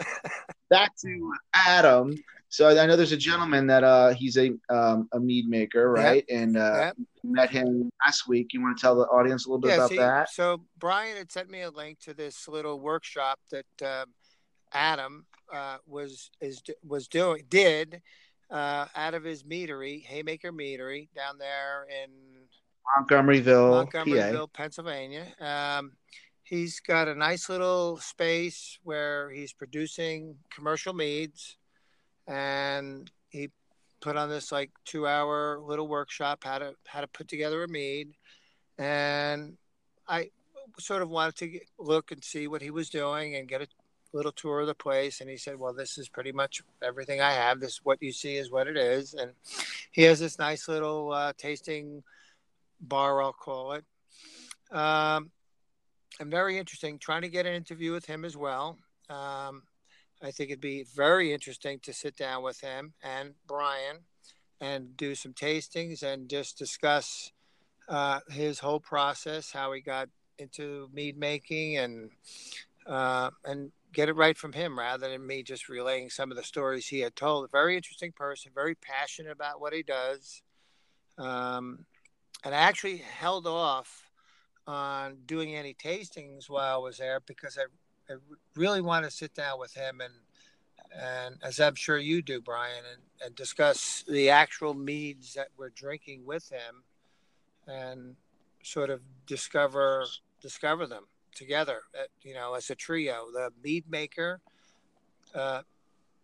back 0.69 0.97
to 1.03 1.33
Adam. 1.55 2.17
So 2.55 2.69
I 2.69 2.87
know 2.87 2.95
there's 2.95 3.11
a 3.11 3.17
gentleman 3.17 3.67
that 3.67 3.83
uh, 3.83 4.15
he's 4.15 4.39
a 4.39 4.53
um, 4.71 5.09
a 5.11 5.19
mead 5.19 5.49
maker, 5.49 5.91
right? 5.91 6.25
Yep. 6.29 6.41
And 6.41 6.57
uh, 6.57 6.77
yep. 6.79 6.97
met 7.25 7.51
him 7.51 7.91
last 8.07 8.29
week. 8.29 8.53
You 8.53 8.63
want 8.63 8.79
to 8.79 8.81
tell 8.81 8.95
the 8.95 9.07
audience 9.07 9.45
a 9.45 9.49
little 9.49 9.61
bit 9.61 9.71
yeah, 9.71 9.75
about 9.75 9.91
see, 9.91 9.97
that? 9.97 10.31
So 10.31 10.61
Brian 10.79 11.17
had 11.17 11.33
sent 11.33 11.51
me 11.51 11.63
a 11.63 11.71
link 11.71 11.99
to 12.03 12.15
this 12.15 12.47
little 12.47 12.79
workshop 12.79 13.41
that 13.51 13.67
um, 13.85 14.13
Adam 14.73 15.27
uh, 15.53 15.79
was 15.85 16.31
is 16.41 16.63
was 16.87 17.09
doing 17.09 17.43
did 17.49 18.01
uh, 18.53 18.87
out 18.95 19.15
of 19.15 19.25
his 19.25 19.43
meadery, 19.43 20.05
Haymaker 20.05 20.53
Meadery, 20.53 21.09
down 21.13 21.39
there 21.39 21.89
in 22.05 22.13
Montgomeryville, 22.97 23.91
Montgomeryville, 23.91 24.53
PA. 24.53 24.57
Pennsylvania. 24.57 25.27
Um, 25.41 25.91
he's 26.45 26.79
got 26.79 27.09
a 27.09 27.17
nice 27.17 27.49
little 27.49 27.97
space 27.97 28.79
where 28.85 29.29
he's 29.31 29.53
producing 29.53 30.37
commercial 30.55 30.93
meads 30.93 31.57
and 32.27 33.11
he 33.29 33.51
put 34.01 34.17
on 34.17 34.29
this 34.29 34.53
like 34.53 34.71
two 34.85 35.07
hour 35.07 35.59
little 35.59 35.89
workshop 35.89 36.45
how 36.45 36.59
to 36.59 36.75
how 36.87 37.01
to 37.01 37.07
put 37.07 37.29
together 37.29 37.63
a 37.65 37.69
mead. 37.69 38.13
And 38.79 39.57
i 40.07 40.31
sort 40.79 41.03
of 41.03 41.09
wanted 41.09 41.37
to 41.37 41.47
get, 41.47 41.63
look 41.79 42.11
and 42.11 42.25
see 42.25 42.49
what 42.49 42.63
he 42.63 42.71
was 42.71 42.91
doing 42.91 43.37
and 43.37 43.49
get 43.49 43.63
a 43.63 43.69
little 44.13 44.33
tour 44.33 44.61
of 44.61 44.67
the 44.67 44.75
place. 44.75 45.21
And 45.21 45.31
he 45.31 45.37
said 45.37 45.59
well 45.59 45.73
this 45.73 45.99
is 45.99 46.09
pretty 46.09 46.33
much 46.33 46.63
everything 46.83 47.21
i 47.21 47.33
have. 47.33 47.61
This 47.61 47.81
what 47.83 48.03
you 48.03 48.13
see 48.13 48.37
is 48.37 48.51
what 48.51 48.67
it 48.67 48.77
is. 48.77 49.15
And 49.15 49.33
he 49.93 50.03
has 50.03 50.21
this 50.21 50.39
nice 50.39 50.69
little 50.69 51.13
uh, 51.13 51.33
tasting 51.37 52.03
bar 52.81 53.23
i'll 53.23 53.33
call 53.33 53.73
it. 53.73 53.85
Um, 54.71 55.31
and 56.21 56.31
very 56.31 56.59
interesting 56.59 56.99
trying 56.99 57.23
to 57.23 57.29
get 57.29 57.47
an 57.47 57.55
interview 57.55 57.93
with 57.93 58.05
him 58.05 58.25
as 58.25 58.37
well. 58.37 58.79
Um, 59.09 59.63
I 60.25 60.31
think 60.31 60.51
it'd 60.51 60.61
be 60.61 60.85
very 60.85 61.35
interesting 61.35 61.81
to 61.81 61.93
sit 61.93 62.17
down 62.17 62.43
with 62.43 62.61
him 62.61 62.95
and 63.03 63.35
Brian 63.47 63.99
and 64.59 64.97
do 64.97 65.15
some 65.15 65.35
tastings 65.35 66.03
and 66.03 66.31
just 66.31 66.57
discuss 66.57 67.31
uh, 67.91 68.21
his 68.31 68.59
whole 68.59 68.81
process, 68.81 69.53
how 69.53 69.73
he 69.73 69.83
got 69.83 70.09
into 70.39 70.89
mead 70.95 71.19
making, 71.19 71.77
and 71.77 72.11
uh, 72.87 73.31
and 73.45 73.71
get 73.93 74.09
it 74.09 74.17
right 74.17 74.37
from 74.39 74.53
him 74.53 74.79
rather 74.79 75.09
than 75.09 75.27
me 75.27 75.43
just 75.43 75.69
relaying 75.69 76.09
some 76.09 76.31
of 76.31 76.37
the 76.39 76.43
stories 76.43 76.87
he 76.87 77.01
had 77.01 77.15
told. 77.15 77.45
A 77.45 77.49
very 77.49 77.77
interesting 77.77 78.13
person, 78.13 78.51
very 78.55 78.75
passionate 78.75 79.33
about 79.33 79.61
what 79.61 79.75
he 79.75 79.83
does, 79.83 80.41
um, 81.19 81.85
and 82.45 82.55
I 82.55 82.59
actually 82.59 82.97
held 82.97 83.47
off 83.47 84.11
on 84.67 85.19
doing 85.27 85.55
any 85.55 85.75
tastings 85.75 86.49
while 86.49 86.77
I 86.77 86.79
was 86.79 86.97
there 86.97 87.21
because 87.27 87.59
I 87.59 87.65
I 88.11 88.15
really 88.57 88.81
want 88.81 89.05
to 89.05 89.11
sit 89.11 89.35
down 89.35 89.59
with 89.59 89.75
him 89.75 90.01
and 90.01 90.15
and 90.97 91.37
as 91.43 91.59
I'm 91.59 91.75
sure 91.75 91.99
you 91.99 92.23
do, 92.23 92.41
Brian, 92.41 92.85
and, 92.93 93.03
and 93.27 93.35
discuss 93.35 94.05
the 94.09 94.31
actual 94.31 94.75
meads 94.75 95.35
that 95.35 95.49
we're 95.57 95.71
drinking 95.71 96.25
with 96.25 96.49
him, 96.51 96.85
and 97.67 98.15
sort 98.63 98.91
of 98.91 99.01
discover 99.27 100.07
discover 100.41 100.87
them 100.87 101.05
together. 101.35 101.81
Uh, 101.99 102.05
you 102.23 102.35
know, 102.35 102.55
as 102.55 102.71
a 102.71 102.75
trio, 102.75 103.27
the 103.33 103.51
mead 103.63 103.85
maker, 103.89 104.41
uh, 105.35 105.63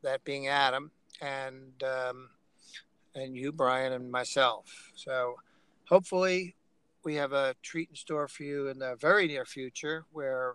that 0.02 0.22
being 0.24 0.46
Adam, 0.46 0.92
and 1.20 1.82
um, 1.82 2.30
and 3.14 3.36
you, 3.36 3.50
Brian, 3.50 3.92
and 3.92 4.10
myself. 4.10 4.92
So, 4.94 5.34
hopefully, 5.88 6.54
we 7.02 7.16
have 7.16 7.32
a 7.32 7.54
treat 7.62 7.88
in 7.90 7.96
store 7.96 8.28
for 8.28 8.44
you 8.44 8.68
in 8.68 8.78
the 8.78 8.96
very 9.00 9.26
near 9.26 9.44
future 9.44 10.04
where 10.12 10.54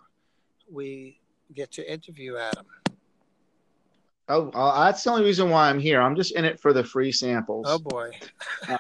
we 0.72 1.20
get 1.54 1.72
to 1.74 1.92
interview 1.92 2.38
Adam. 2.38 2.66
Oh, 4.28 4.50
uh, 4.50 4.86
that's 4.86 5.04
the 5.04 5.12
only 5.12 5.24
reason 5.24 5.50
why 5.50 5.70
I'm 5.70 5.80
here. 5.80 6.02
I'm 6.02 6.16
just 6.16 6.36
in 6.36 6.46
it 6.46 6.60
for 6.60 6.74
the 6.74 6.84
free 6.84 7.12
samples. 7.12 7.68
Oh 7.70 7.78
boy. 7.78 8.10
no, 8.70 8.78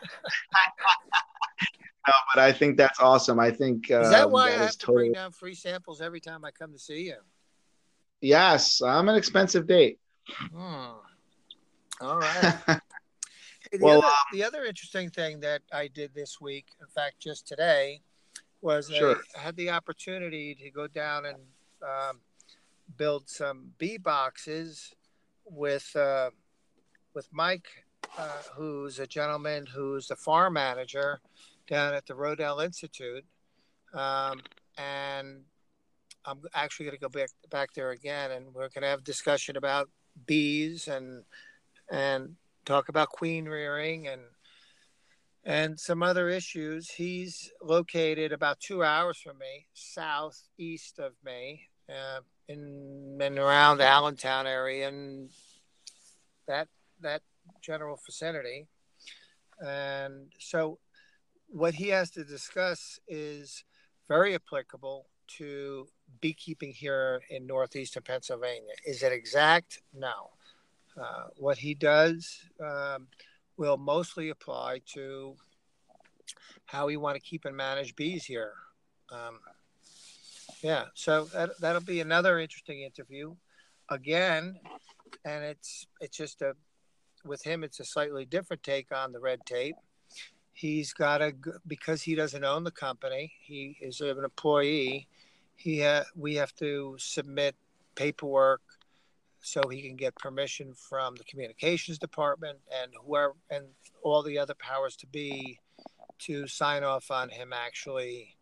but 2.33 2.43
I 2.43 2.51
think 2.51 2.77
that's 2.77 2.99
awesome. 2.99 3.39
I 3.39 3.51
think 3.51 3.91
uh, 3.91 4.01
is 4.01 4.09
that 4.09 4.29
why 4.29 4.49
that 4.49 4.59
I 4.59 4.63
have 4.63 4.71
to 4.71 4.77
totally... 4.79 5.03
bring 5.05 5.13
down 5.13 5.31
free 5.31 5.53
samples 5.53 6.01
every 6.01 6.19
time 6.19 6.43
I 6.43 6.51
come 6.51 6.71
to 6.73 6.79
see 6.79 7.03
you? 7.03 7.17
Yes, 8.21 8.81
I'm 8.81 9.07
an 9.07 9.15
expensive 9.15 9.67
date. 9.67 9.99
Hmm. 10.27 10.95
All 12.01 12.17
right. 12.17 12.57
the, 12.67 12.79
well, 13.79 13.99
other, 13.99 14.07
um, 14.07 14.13
the 14.33 14.43
other 14.43 14.65
interesting 14.65 15.11
thing 15.11 15.39
that 15.41 15.61
I 15.71 15.87
did 15.87 16.13
this 16.15 16.41
week, 16.41 16.65
in 16.81 16.87
fact, 16.87 17.19
just 17.19 17.47
today, 17.47 18.01
was 18.61 18.89
sure. 18.89 19.17
I 19.37 19.41
had 19.41 19.55
the 19.55 19.69
opportunity 19.69 20.55
to 20.55 20.71
go 20.71 20.87
down 20.87 21.25
and 21.25 21.37
um, 21.81 22.21
build 22.97 23.29
some 23.29 23.71
bee 23.77 23.97
boxes 23.97 24.93
with 25.45 25.95
uh, 25.95 26.29
with 27.13 27.27
Mike, 27.31 27.67
uh, 28.17 28.41
who's 28.55 28.99
a 28.99 29.07
gentleman 29.07 29.65
who's 29.65 30.07
the 30.07 30.15
farm 30.15 30.53
manager 30.53 31.19
down 31.67 31.93
at 31.93 32.05
the 32.05 32.13
Rodale 32.13 32.63
Institute, 32.63 33.25
um, 33.93 34.41
and 34.77 35.43
I'm 36.25 36.41
actually 36.53 36.87
going 36.87 36.97
to 36.97 37.01
go 37.01 37.09
back 37.09 37.29
back 37.49 37.73
there 37.73 37.91
again, 37.91 38.31
and 38.31 38.53
we're 38.53 38.69
going 38.69 38.81
to 38.81 38.87
have 38.87 38.99
a 38.99 39.03
discussion 39.03 39.57
about 39.57 39.89
bees 40.25 40.87
and 40.87 41.23
and 41.91 42.35
talk 42.65 42.89
about 42.89 43.09
queen 43.09 43.45
rearing 43.45 44.07
and 44.07 44.21
and 45.45 45.79
some 45.79 46.01
other 46.01 46.29
issues. 46.29 46.89
He's 46.89 47.51
located 47.61 48.31
about 48.31 48.59
two 48.59 48.83
hours 48.83 49.17
from 49.17 49.37
me, 49.37 49.67
southeast 49.73 50.99
of 50.99 51.13
me, 51.23 51.69
uh, 51.87 52.21
in 52.47 53.17
and 53.21 53.39
around 53.39 53.77
the 53.77 53.85
Allentown 53.85 54.47
area 54.47 54.87
and 54.87 55.29
that 56.47 56.67
that 57.01 57.21
general 57.61 57.99
vicinity. 58.05 58.67
And 59.65 60.31
so, 60.39 60.79
what 61.47 61.75
he 61.75 61.89
has 61.89 62.09
to 62.11 62.23
discuss 62.23 62.99
is 63.07 63.63
very 64.07 64.35
applicable 64.35 65.07
to 65.27 65.87
beekeeping 66.21 66.71
here 66.71 67.21
in 67.29 67.47
northeastern 67.47 68.03
Pennsylvania. 68.03 68.73
Is 68.85 69.01
it 69.01 69.11
exact? 69.11 69.81
No. 69.93 70.31
Uh, 70.99 71.27
what 71.37 71.57
he 71.57 71.73
does 71.73 72.41
um, 72.61 73.07
will 73.57 73.77
mostly 73.77 74.29
apply 74.29 74.81
to 74.93 75.35
how 76.65 76.87
we 76.87 76.97
want 76.97 77.15
to 77.15 77.21
keep 77.21 77.45
and 77.45 77.55
manage 77.55 77.95
bees 77.95 78.25
here. 78.25 78.53
Um, 79.11 79.39
yeah, 80.61 80.85
so 80.93 81.25
that, 81.25 81.51
that'll 81.59 81.81
be 81.81 82.01
another 82.01 82.39
interesting 82.39 82.81
interview. 82.81 83.35
Again, 83.89 84.59
and 85.25 85.43
it's 85.43 85.87
it's 86.01 86.17
just 86.17 86.41
a 86.41 86.55
with 87.23 87.43
him 87.43 87.63
it's 87.63 87.79
a 87.79 87.85
slightly 87.85 88.25
different 88.25 88.63
take 88.63 88.95
on 88.95 89.11
the 89.11 89.19
red 89.19 89.45
tape. 89.45 89.75
He's 90.53 90.93
got 90.93 91.21
a 91.21 91.33
because 91.67 92.01
he 92.01 92.15
doesn't 92.15 92.43
own 92.43 92.63
the 92.63 92.71
company. 92.71 93.33
He 93.41 93.77
is 93.81 94.01
an 94.01 94.23
employee. 94.23 95.07
He 95.55 95.81
ha, 95.81 96.03
we 96.15 96.35
have 96.35 96.53
to 96.55 96.95
submit 96.97 97.55
paperwork 97.95 98.61
so 99.45 99.61
he 99.69 99.83
can 99.83 99.95
get 99.95 100.15
permission 100.15 100.73
from 100.73 101.15
the 101.15 101.23
communications 101.23 101.99
department 101.99 102.57
and 102.81 102.91
whoever 103.05 103.35
and 103.51 103.65
all 104.01 104.23
the 104.23 104.39
other 104.39 104.55
powers 104.55 104.95
to 104.95 105.05
be 105.05 105.59
to 106.17 106.47
sign 106.47 106.83
off 106.83 107.11
on 107.11 107.29
him 107.29 107.53
actually 107.53 108.35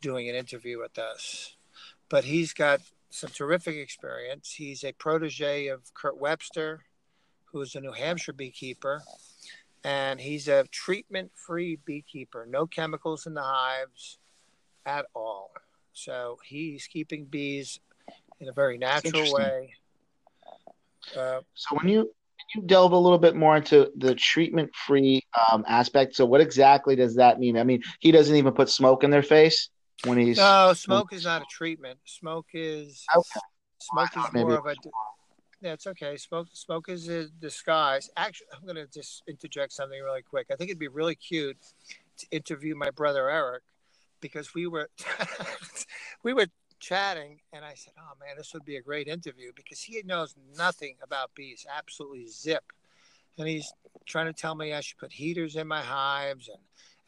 doing 0.00 0.30
an 0.30 0.34
interview 0.34 0.78
with 0.78 0.98
us. 0.98 1.56
But 2.08 2.24
he's 2.24 2.54
got 2.54 2.80
some 3.10 3.28
terrific 3.30 3.76
experience. 3.76 4.54
He's 4.56 4.82
a 4.82 4.92
protege 4.92 5.66
of 5.66 5.92
Kirk 5.92 6.18
Webster, 6.18 6.84
who's 7.44 7.74
a 7.74 7.80
New 7.80 7.92
Hampshire 7.92 8.32
beekeeper, 8.32 9.02
and 9.84 10.18
he's 10.18 10.48
a 10.48 10.64
treatment 10.68 11.32
free 11.34 11.76
beekeeper, 11.84 12.46
no 12.48 12.66
chemicals 12.66 13.26
in 13.26 13.34
the 13.34 13.42
hives 13.42 14.16
at 14.86 15.04
all. 15.14 15.50
So 15.92 16.38
he's 16.46 16.86
keeping 16.86 17.26
bees 17.26 17.78
in 18.40 18.48
a 18.48 18.52
very 18.52 18.78
natural 18.78 19.34
way. 19.34 19.74
Uh, 21.16 21.40
so 21.54 21.76
when 21.76 21.88
you 21.88 22.10
you 22.54 22.62
delve 22.62 22.92
a 22.92 22.98
little 22.98 23.18
bit 23.18 23.36
more 23.36 23.56
into 23.56 23.90
the 23.96 24.14
treatment 24.14 24.74
free 24.74 25.22
um, 25.50 25.64
aspect? 25.68 26.14
So, 26.14 26.26
what 26.26 26.40
exactly 26.40 26.96
does 26.96 27.16
that 27.16 27.38
mean? 27.38 27.56
I 27.56 27.64
mean, 27.64 27.82
he 28.00 28.10
doesn't 28.10 28.34
even 28.34 28.52
put 28.52 28.68
smoke 28.68 29.04
in 29.04 29.10
their 29.10 29.22
face. 29.22 29.68
when 30.04 30.18
he's 30.18 30.36
no 30.36 30.72
smoke 30.74 31.12
is 31.12 31.24
not 31.24 31.42
a 31.42 31.46
treatment. 31.50 31.98
Smoke 32.04 32.46
is 32.54 33.04
Okay. 33.14 33.40
smoke 33.80 34.16
is 34.16 34.24
Maybe 34.32 34.44
more 34.44 34.58
of 34.58 34.66
a 34.66 34.74
yeah, 35.62 35.74
it's 35.74 35.86
okay. 35.86 36.16
Smoke 36.16 36.48
smoke 36.52 36.88
is 36.88 37.08
a 37.08 37.28
disguise. 37.28 38.08
Actually, 38.16 38.46
I'm 38.56 38.66
gonna 38.66 38.86
just 38.86 39.22
interject 39.28 39.72
something 39.72 40.00
really 40.00 40.22
quick. 40.22 40.46
I 40.50 40.56
think 40.56 40.70
it'd 40.70 40.78
be 40.78 40.88
really 40.88 41.14
cute 41.14 41.58
to 42.18 42.26
interview 42.30 42.74
my 42.74 42.90
brother 42.90 43.28
Eric 43.28 43.62
because 44.20 44.54
we 44.54 44.66
were 44.66 44.88
we 46.22 46.32
were 46.32 46.46
chatting 46.80 47.40
and 47.52 47.64
I 47.64 47.74
said, 47.74 47.94
"Oh 47.98 48.14
man, 48.20 48.36
this 48.36 48.52
would 48.54 48.64
be 48.64 48.76
a 48.76 48.82
great 48.82 49.08
interview 49.08 49.52
because 49.54 49.82
he 49.82 50.02
knows 50.04 50.34
nothing 50.56 50.96
about 51.02 51.34
bees, 51.34 51.66
absolutely 51.72 52.26
zip." 52.26 52.72
And 53.38 53.46
he's 53.48 53.72
trying 54.06 54.26
to 54.26 54.32
tell 54.32 54.54
me 54.54 54.72
I 54.72 54.80
should 54.80 54.98
put 54.98 55.12
heaters 55.12 55.56
in 55.56 55.68
my 55.68 55.82
hives 55.82 56.48
and 56.48 56.58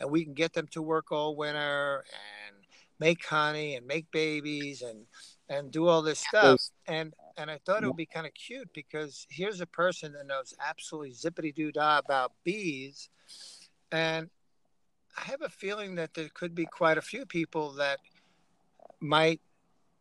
and 0.01 0.11
we 0.11 0.25
can 0.25 0.35
get 0.35 0.53
them 0.53 0.67
to 0.69 0.83
work 0.83 1.13
all 1.13 1.37
winter 1.37 2.05
and 2.49 2.57
make 2.99 3.25
honey 3.25 3.77
and 3.77 3.87
make 3.87 4.11
babies 4.11 4.83
and 4.83 5.07
and 5.49 5.71
do 5.71 5.89
all 5.89 6.03
this 6.03 6.19
stuff 6.21 6.61
and 6.87 7.15
and 7.37 7.51
I 7.51 7.59
thought 7.65 7.83
it 7.83 7.87
would 7.87 7.97
be 7.97 8.07
kind 8.07 8.27
of 8.27 8.35
cute 8.35 8.73
because 8.75 9.27
here's 9.31 9.61
a 9.61 9.67
person 9.67 10.13
that 10.13 10.27
knows 10.27 10.55
absolutely 10.61 11.13
zippity 11.13 11.55
doo 11.55 11.73
dah 11.73 11.99
about 11.99 12.33
bees 12.45 13.11
and 13.91 14.31
I 15.17 15.23
have 15.23 15.43
a 15.43 15.49
feeling 15.49 15.97
that 15.97 16.15
there 16.15 16.29
could 16.33 16.55
be 16.55 16.65
quite 16.65 16.99
a 16.99 17.03
few 17.03 17.27
people 17.27 17.73
that 17.75 17.99
might 19.01 19.41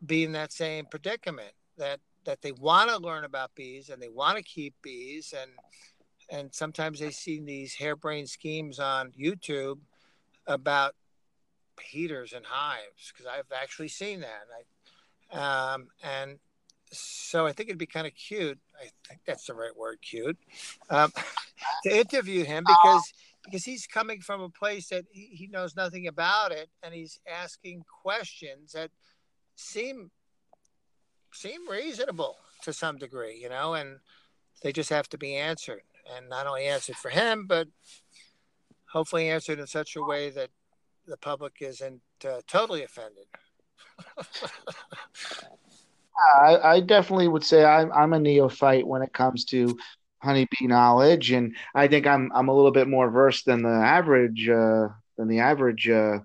be 0.06 0.24
in 0.24 0.32
that 0.34 0.52
same 0.52 0.86
predicament 0.86 1.54
that 1.78 2.00
that 2.24 2.42
they 2.42 2.52
want 2.52 2.90
to 2.90 2.98
learn 2.98 3.24
about 3.24 3.54
bees 3.56 3.90
and 3.90 4.02
they 4.02 4.10
want 4.10 4.38
to 4.38 4.44
keep 4.44 4.76
bees 4.82 5.34
and 5.40 5.52
and 6.30 6.54
sometimes 6.54 7.00
they 7.00 7.12
see 7.12 7.42
these 7.42 7.76
harebrained 7.76 8.30
schemes 8.30 8.80
on 8.80 9.12
YouTube 9.12 9.80
about 10.48 10.96
heaters 11.82 12.34
and 12.34 12.46
hives 12.46 13.12
because 13.12 13.26
I've 13.26 13.52
actually 13.54 13.90
seen 13.90 14.22
that. 14.22 14.42
And, 15.32 15.42
I, 15.42 15.74
um, 15.74 15.88
and 16.04 16.40
so 16.92 17.46
I 17.46 17.52
think 17.52 17.70
it'd 17.70 17.78
be 17.78 17.86
kind 17.86 18.08
of 18.08 18.16
cute. 18.16 18.60
I 18.80 18.90
think 19.08 19.22
that's 19.26 19.46
the 19.46 19.54
right 19.54 19.76
word, 19.76 20.00
cute, 20.02 20.38
um, 20.90 21.12
to 21.84 21.98
interview 21.98 22.44
him 22.44 22.64
because 22.66 23.14
because 23.44 23.66
he's 23.66 23.88
coming 23.88 24.22
from 24.22 24.42
a 24.42 24.50
place 24.50 24.90
that 24.90 25.06
he, 25.12 25.30
he 25.34 25.48
knows 25.48 25.76
nothing 25.76 26.08
about 26.08 26.52
it, 26.52 26.70
and 26.84 26.94
he's 26.94 27.20
asking 27.28 27.84
questions 28.04 28.74
that 28.74 28.92
seem 29.62 30.12
seem 31.34 31.70
reasonable 31.70 32.38
to 32.64 32.74
some 32.74 32.98
degree, 32.98 33.40
you 33.42 33.50
know, 33.50 33.74
and 33.74 34.00
they 34.62 34.72
just 34.72 34.90
have 34.90 35.08
to 35.10 35.18
be 35.18 35.36
answered, 35.36 35.84
and 36.16 36.30
not 36.30 36.48
only 36.48 36.66
answered 36.66 36.98
for 36.98 37.10
him, 37.10 37.48
but 37.48 37.68
hopefully 38.92 39.30
answered 39.30 39.60
in 39.60 39.68
such 39.68 39.96
a 39.96 40.04
way 40.04 40.30
that 40.30 40.50
the 41.08 41.18
public 41.18 41.54
isn't 41.62 42.02
uh, 42.26 42.42
totally 42.48 42.84
offended. 42.84 43.26
I, 46.42 46.58
I 46.58 46.80
definitely 46.82 47.28
would 47.28 47.44
say 47.44 47.64
I'm 47.64 47.92
I'm 47.92 48.14
a 48.14 48.20
neophyte 48.20 48.86
when 48.86 49.02
it 49.02 49.14
comes 49.14 49.46
to 49.46 49.78
honeybee 50.22 50.68
knowledge, 50.68 51.32
and 51.32 51.56
I 51.74 51.88
think 51.88 52.06
I'm 52.06 52.32
I'm 52.34 52.50
a 52.50 52.54
little 52.54 52.72
bit 52.72 52.88
more 52.88 53.10
versed 53.10 53.46
than 53.46 53.64
the 53.64 53.70
average 53.70 54.48
uh, 54.50 54.90
than 55.18 55.28
the 55.28 55.40
average 55.40 55.90
uh, 55.90 56.20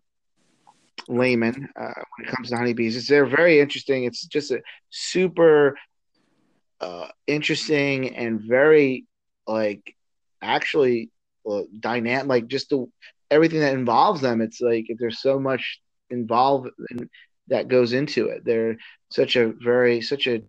layman 1.09 1.69
uh, 1.81 1.93
when 2.17 2.29
it 2.29 2.35
comes 2.35 2.51
to 2.51 2.57
honeybees. 2.57 2.97
It's 2.97 3.09
they're 3.09 3.27
very 3.27 3.61
interesting. 3.61 4.05
It's 4.05 4.27
just 4.27 4.51
a 4.51 4.61
super 4.91 5.77
uh, 6.81 7.09
interesting 7.27 8.15
and 8.17 8.41
very 8.41 9.07
like 9.47 9.95
actually 10.43 11.11
uh, 11.51 11.63
dynamic. 11.81 12.27
Like 12.29 12.47
just 12.49 12.71
the 12.71 12.87
everything 13.31 13.61
that 13.61 13.75
involves 13.75 14.21
them. 14.21 14.41
It's 14.41 14.61
like 14.61 14.87
there's 14.99 15.21
so 15.21 15.39
much 15.39 15.81
involved 16.11 16.71
in, 16.91 17.09
that 17.49 17.69
goes 17.69 17.93
into 17.93 18.29
it. 18.29 18.45
They're 18.45 18.77
such 19.11 19.37
a 19.37 19.53
very 19.63 20.01
such 20.03 20.27
a 20.27 20.43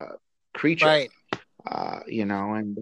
uh, 0.00 0.16
creature, 0.54 0.86
Right. 0.86 1.10
uh, 1.70 2.00
you 2.06 2.24
know, 2.24 2.54
and 2.54 2.78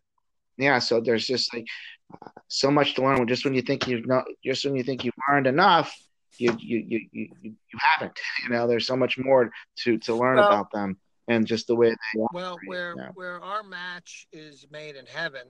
yeah. 0.57 0.79
So 0.79 1.01
there's 1.01 1.27
just 1.27 1.53
like 1.55 1.67
uh, 2.13 2.29
so 2.49 2.71
much 2.71 2.95
to 2.95 3.03
learn. 3.03 3.27
Just 3.27 3.45
when 3.45 3.55
you 3.55 3.63
think 3.63 3.87
you've 3.87 4.07
not, 4.07 4.25
just 4.45 4.65
when 4.65 4.77
you 4.77 4.83
think 4.83 5.05
you've 5.05 5.15
learned 5.29 5.47
enough, 5.47 5.95
you 6.39 6.57
you 6.59 6.79
you 6.87 7.07
you, 7.13 7.29
you 7.43 7.55
you 7.73 7.79
haven't. 7.79 8.19
You 8.45 8.51
know, 8.51 8.67
there's 8.67 8.87
so 8.87 8.97
much 8.97 9.19
more 9.19 9.51
to 9.85 9.99
to 9.99 10.15
learn 10.15 10.37
Well- 10.37 10.49
about 10.49 10.71
them 10.73 10.99
and 11.29 11.47
just 11.47 11.67
the 11.67 11.75
way 11.75 11.91
they 11.91 12.21
Well, 12.33 12.53
operate, 12.55 12.69
where 12.69 12.95
yeah. 12.97 13.09
where 13.15 13.41
our 13.43 13.63
match 13.63 14.29
is 14.33 14.67
made 14.71 14.95
in 14.97 15.07
heaven, 15.07 15.49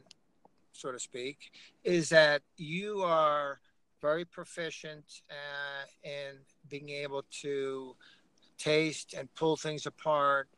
so 0.73 0.93
to 0.93 0.99
speak, 0.99 1.51
is 1.85 2.09
that 2.11 2.43
you 2.57 3.03
are 3.03 3.61
very 4.01 4.25
proficient 4.25 5.05
uh, 5.31 5.85
in 6.03 6.39
being 6.69 6.89
able 6.91 7.25
to 7.43 7.95
taste 8.59 9.15
and 9.15 9.33
pull 9.35 9.57
things 9.57 9.87
apart 9.87 10.49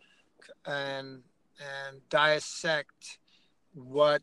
and 0.66 1.22
and 1.60 2.00
dissect 2.10 3.18
what 3.74 4.22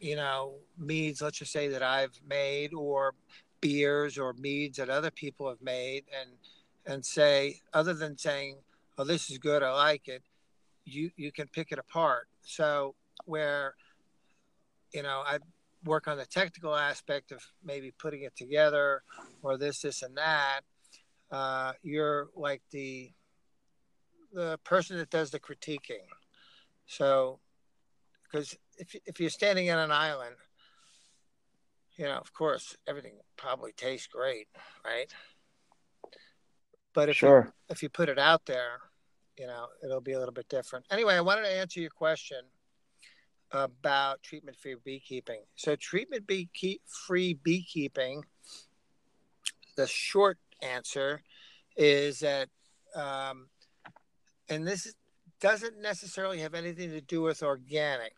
you 0.00 0.16
know 0.16 0.54
meads 0.78 1.22
let's 1.22 1.38
just 1.38 1.52
say 1.52 1.68
that 1.68 1.82
i've 1.82 2.18
made 2.28 2.72
or 2.74 3.14
beers 3.60 4.18
or 4.18 4.32
meads 4.34 4.78
that 4.78 4.88
other 4.88 5.10
people 5.10 5.48
have 5.48 5.60
made 5.62 6.04
and 6.18 6.30
and 6.86 7.04
say 7.04 7.60
other 7.74 7.94
than 7.94 8.16
saying 8.16 8.56
oh 8.98 9.04
this 9.04 9.30
is 9.30 9.38
good 9.38 9.62
i 9.62 9.72
like 9.72 10.08
it 10.08 10.22
you 10.84 11.10
you 11.16 11.32
can 11.32 11.48
pick 11.48 11.72
it 11.72 11.78
apart. 11.78 12.28
So 12.42 12.94
where 13.26 13.74
you 14.92 15.02
know 15.02 15.22
i 15.26 15.38
work 15.84 16.08
on 16.08 16.16
the 16.18 16.26
technical 16.26 16.74
aspect 16.74 17.32
of 17.32 17.42
maybe 17.64 17.90
putting 17.98 18.22
it 18.22 18.36
together 18.36 19.02
or 19.42 19.56
this 19.56 19.80
this 19.80 20.02
and 20.02 20.16
that 20.16 20.60
uh, 21.30 21.72
you're 21.82 22.28
like 22.34 22.62
the 22.70 23.10
the 24.32 24.58
person 24.64 24.98
that 24.98 25.10
does 25.10 25.30
the 25.30 25.40
critiquing. 25.40 26.06
So 26.86 27.40
because 28.30 28.56
if, 28.76 28.94
if 29.06 29.20
you're 29.20 29.30
standing 29.30 29.70
on 29.70 29.78
an 29.78 29.90
island 29.90 30.36
you 31.96 32.04
know 32.04 32.18
of 32.18 32.32
course 32.32 32.76
everything 32.86 33.14
probably 33.36 33.72
tastes 33.72 34.06
great 34.06 34.48
right 34.84 35.12
but 36.94 37.08
if 37.08 37.22
you 37.22 37.52
if 37.68 37.82
you 37.82 37.88
put 37.88 38.08
it 38.08 38.18
out 38.18 38.46
there, 38.46 38.78
you 39.38 39.46
know, 39.46 39.66
it'll 39.84 40.00
be 40.00 40.12
a 40.12 40.18
little 40.18 40.34
bit 40.34 40.48
different. 40.48 40.86
Anyway, 40.90 41.14
I 41.14 41.20
wanted 41.20 41.42
to 41.42 41.52
answer 41.52 41.80
your 41.80 41.90
question 41.90 42.40
about 43.52 44.22
treatment 44.22 44.56
free 44.56 44.76
beekeeping. 44.84 45.40
So, 45.56 45.76
treatment 45.76 46.26
bee 46.26 46.48
free 47.06 47.34
beekeeping, 47.34 48.24
the 49.76 49.86
short 49.86 50.38
answer 50.62 51.22
is 51.76 52.20
that, 52.20 52.48
um, 52.94 53.48
and 54.48 54.66
this 54.66 54.92
doesn't 55.40 55.80
necessarily 55.80 56.40
have 56.40 56.54
anything 56.54 56.90
to 56.90 57.00
do 57.00 57.22
with 57.22 57.42
organic. 57.42 58.14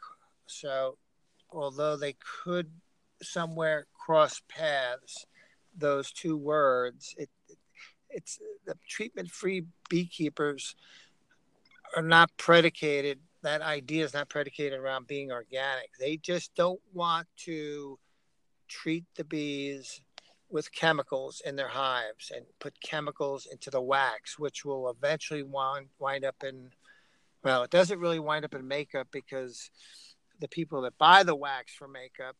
So, 0.46 0.98
although 1.50 1.96
they 1.96 2.16
could 2.44 2.70
somewhere 3.22 3.86
cross 3.94 4.42
paths, 4.48 5.26
those 5.76 6.12
two 6.12 6.36
words, 6.36 7.14
it, 7.16 7.30
it's 8.10 8.38
the 8.66 8.74
treatment 8.88 9.30
free 9.30 9.64
beekeepers 9.88 10.74
are 11.96 12.02
not 12.02 12.30
predicated 12.36 13.18
that 13.42 13.60
idea 13.60 14.04
is 14.04 14.14
not 14.14 14.28
predicated 14.28 14.78
around 14.78 15.06
being 15.06 15.32
organic 15.32 15.90
they 15.98 16.16
just 16.16 16.54
don't 16.54 16.80
want 16.94 17.26
to 17.36 17.98
treat 18.68 19.04
the 19.16 19.24
bees 19.24 20.00
with 20.50 20.72
chemicals 20.72 21.42
in 21.44 21.56
their 21.56 21.68
hives 21.68 22.30
and 22.34 22.44
put 22.60 22.78
chemicals 22.80 23.46
into 23.50 23.70
the 23.70 23.80
wax 23.80 24.38
which 24.38 24.64
will 24.64 24.90
eventually 24.90 25.42
wind, 25.42 25.86
wind 25.98 26.24
up 26.24 26.36
in 26.44 26.70
well 27.44 27.62
it 27.62 27.70
doesn't 27.70 28.00
really 28.00 28.20
wind 28.20 28.44
up 28.44 28.54
in 28.54 28.66
makeup 28.66 29.08
because 29.12 29.70
the 30.40 30.48
people 30.48 30.82
that 30.82 30.96
buy 30.98 31.22
the 31.22 31.34
wax 31.34 31.74
for 31.74 31.88
makeup 31.88 32.36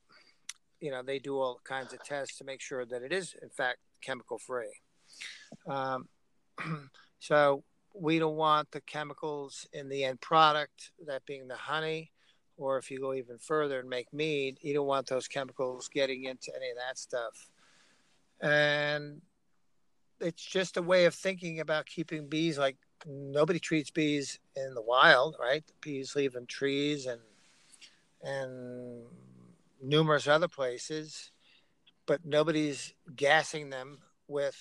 you 0.81 0.91
know 0.91 1.03
they 1.03 1.19
do 1.19 1.39
all 1.39 1.61
kinds 1.65 1.93
of 1.93 2.03
tests 2.05 2.39
to 2.39 2.45
make 2.45 2.61
sure 2.61 2.85
that 2.85 3.03
it 3.03 3.13
is 3.13 3.35
in 3.43 3.51
fact 3.51 3.79
chemical 4.01 4.39
free 4.39 4.81
um, 5.69 6.09
so 7.21 7.65
we 7.95 8.19
don't 8.19 8.37
want 8.37 8.71
the 8.71 8.81
chemicals 8.81 9.67
in 9.73 9.89
the 9.89 10.05
end 10.05 10.21
product, 10.21 10.93
that 11.07 11.25
being 11.27 11.49
the 11.49 11.57
honey, 11.57 12.11
or 12.57 12.79
if 12.79 12.91
you 12.91 13.01
go 13.01 13.15
even 13.15 13.39
further 13.39 13.81
and 13.81 13.89
make 13.89 14.13
mead, 14.13 14.59
you 14.61 14.75
don't 14.75 14.87
want 14.87 15.07
those 15.07 15.29
chemicals 15.29 15.89
getting 15.89 16.25
into 16.25 16.53
any 16.55 16.71
of 16.71 16.77
that 16.77 16.99
stuff. 16.99 17.51
And 18.41 19.21
it's 20.21 20.43
just 20.43 20.77
a 20.77 20.83
way 20.83 21.05
of 21.05 21.15
thinking 21.15 21.61
about 21.61 21.87
keeping 21.87 22.29
bees 22.29 22.59
like 22.59 22.77
nobody 23.07 23.59
treats 23.59 23.91
bees 23.91 24.39
in 24.57 24.75
the 24.75 24.83
wild, 24.83 25.37
right? 25.41 25.67
The 25.67 25.73
bees 25.81 26.17
live 26.17 26.35
in 26.35 26.47
trees 26.47 27.07
and 27.07 27.21
and 28.23 29.05
numerous 29.83 30.29
other 30.29 30.49
places, 30.49 31.31
but 32.07 32.25
nobody's 32.25 32.95
gassing 33.17 33.71
them 33.71 33.99
with 34.29 34.57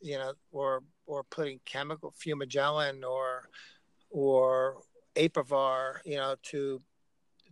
you 0.00 0.18
know, 0.18 0.34
or 0.52 0.82
or 1.06 1.24
putting 1.24 1.60
chemical 1.64 2.12
fumagillin 2.12 3.04
or 3.08 3.48
or 4.10 4.82
apivar, 5.16 5.96
you 6.04 6.16
know, 6.16 6.36
to 6.42 6.80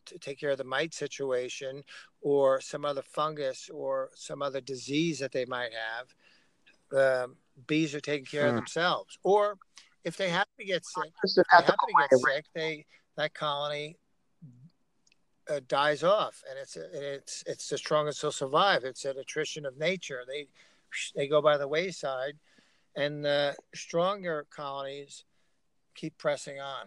to 0.06 0.18
take 0.18 0.40
care 0.40 0.50
of 0.50 0.58
the 0.58 0.64
mite 0.64 0.94
situation 0.94 1.84
or 2.22 2.60
some 2.60 2.84
other 2.84 3.02
fungus 3.02 3.68
or 3.72 4.10
some 4.14 4.42
other 4.42 4.60
disease 4.60 5.18
that 5.20 5.32
they 5.32 5.44
might 5.44 5.72
have. 5.72 6.14
the 6.90 7.34
bees 7.66 7.94
are 7.94 8.00
taking 8.00 8.26
care 8.26 8.46
of 8.48 8.52
Hmm. 8.52 8.58
themselves. 8.58 9.18
Or 9.22 9.58
if 10.04 10.16
they 10.16 10.28
happen 10.28 10.52
to 10.58 10.64
get 10.64 10.84
sick, 10.84 11.12
if 11.22 11.34
they 11.34 11.42
happen 11.50 11.74
to 11.74 12.08
get 12.08 12.18
sick, 12.18 12.44
they 12.54 12.86
that 13.16 13.34
colony 13.34 13.96
uh, 15.48 15.60
dies 15.68 16.02
off, 16.02 16.42
and 16.48 16.58
it's 16.58 16.76
it's 16.76 17.44
it's 17.46 17.68
the 17.68 17.78
strongest 17.78 18.22
will 18.22 18.32
survive. 18.32 18.84
It's 18.84 19.04
an 19.04 19.18
attrition 19.18 19.66
of 19.66 19.76
nature. 19.76 20.22
They 20.26 20.48
they 21.14 21.28
go 21.28 21.42
by 21.42 21.56
the 21.56 21.68
wayside, 21.68 22.38
and 22.96 23.24
the 23.24 23.56
stronger 23.74 24.46
colonies 24.50 25.24
keep 25.94 26.16
pressing 26.18 26.60
on. 26.60 26.86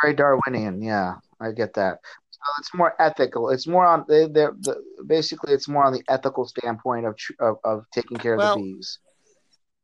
very 0.00 0.14
Darwinian. 0.14 0.82
Yeah, 0.82 1.14
I 1.40 1.52
get 1.52 1.74
that. 1.74 1.98
So 2.30 2.40
it's 2.58 2.74
more 2.74 2.94
ethical. 3.00 3.50
It's 3.50 3.66
more 3.66 3.86
on 3.86 4.04
they, 4.08 4.26
they're 4.26 4.52
the, 4.60 4.82
basically 5.06 5.52
it's 5.54 5.68
more 5.68 5.84
on 5.84 5.92
the 5.92 6.02
ethical 6.08 6.46
standpoint 6.46 7.06
of 7.06 7.16
of, 7.40 7.56
of 7.64 7.84
taking 7.92 8.16
care 8.16 8.34
of 8.34 8.40
the 8.40 8.54
bees, 8.56 8.98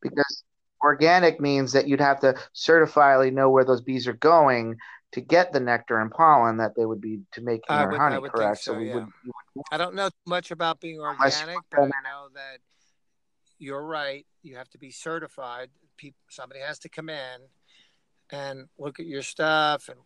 because 0.02 0.44
organic 0.82 1.40
means 1.40 1.72
that 1.72 1.88
you'd 1.88 2.00
have 2.00 2.20
to 2.20 2.34
certifiably 2.54 3.32
know 3.32 3.50
where 3.50 3.64
those 3.64 3.80
bees 3.80 4.06
are 4.06 4.14
going 4.14 4.76
to 5.12 5.20
get 5.20 5.52
the 5.52 5.60
nectar 5.60 6.00
and 6.00 6.10
pollen 6.10 6.58
that 6.58 6.74
they 6.76 6.84
would 6.84 7.00
be 7.00 7.20
to 7.32 7.40
make 7.40 7.62
I 7.68 7.86
their 7.86 7.98
honey. 7.98 8.20
correct. 8.28 8.62
so, 8.62 8.74
we 8.74 8.88
yeah. 8.88 8.94
would. 8.94 9.08
I 9.72 9.78
don't 9.78 9.94
know 9.94 10.10
much 10.26 10.50
about 10.50 10.80
being 10.80 11.00
organic, 11.00 11.58
but 11.70 11.80
I 11.80 11.84
know 12.04 12.28
that 12.34 12.58
you're 13.58 13.84
right. 13.84 14.26
You 14.42 14.56
have 14.56 14.68
to 14.70 14.78
be 14.78 14.90
certified. 14.90 15.70
People, 15.96 16.20
somebody 16.28 16.60
has 16.60 16.78
to 16.80 16.88
come 16.88 17.08
in 17.08 17.40
and 18.30 18.66
look 18.78 19.00
at 19.00 19.06
your 19.06 19.22
stuff, 19.22 19.88
and 19.88 19.98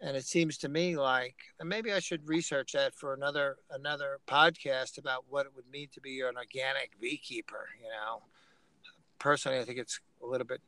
and 0.00 0.16
it 0.16 0.24
seems 0.24 0.58
to 0.58 0.68
me 0.68 0.96
like 0.96 1.36
and 1.60 1.68
maybe 1.68 1.92
I 1.92 2.00
should 2.00 2.28
research 2.28 2.72
that 2.72 2.94
for 2.94 3.14
another 3.14 3.56
another 3.70 4.18
podcast 4.26 4.98
about 4.98 5.24
what 5.28 5.46
it 5.46 5.52
would 5.54 5.68
mean 5.70 5.88
to 5.92 6.00
be 6.00 6.20
an 6.20 6.36
organic 6.36 7.00
beekeeper. 7.00 7.68
You 7.80 7.88
know, 7.88 8.22
personally, 9.18 9.58
I 9.58 9.64
think 9.64 9.78
it's 9.78 10.00
a 10.22 10.26
little 10.26 10.46
bit 10.46 10.60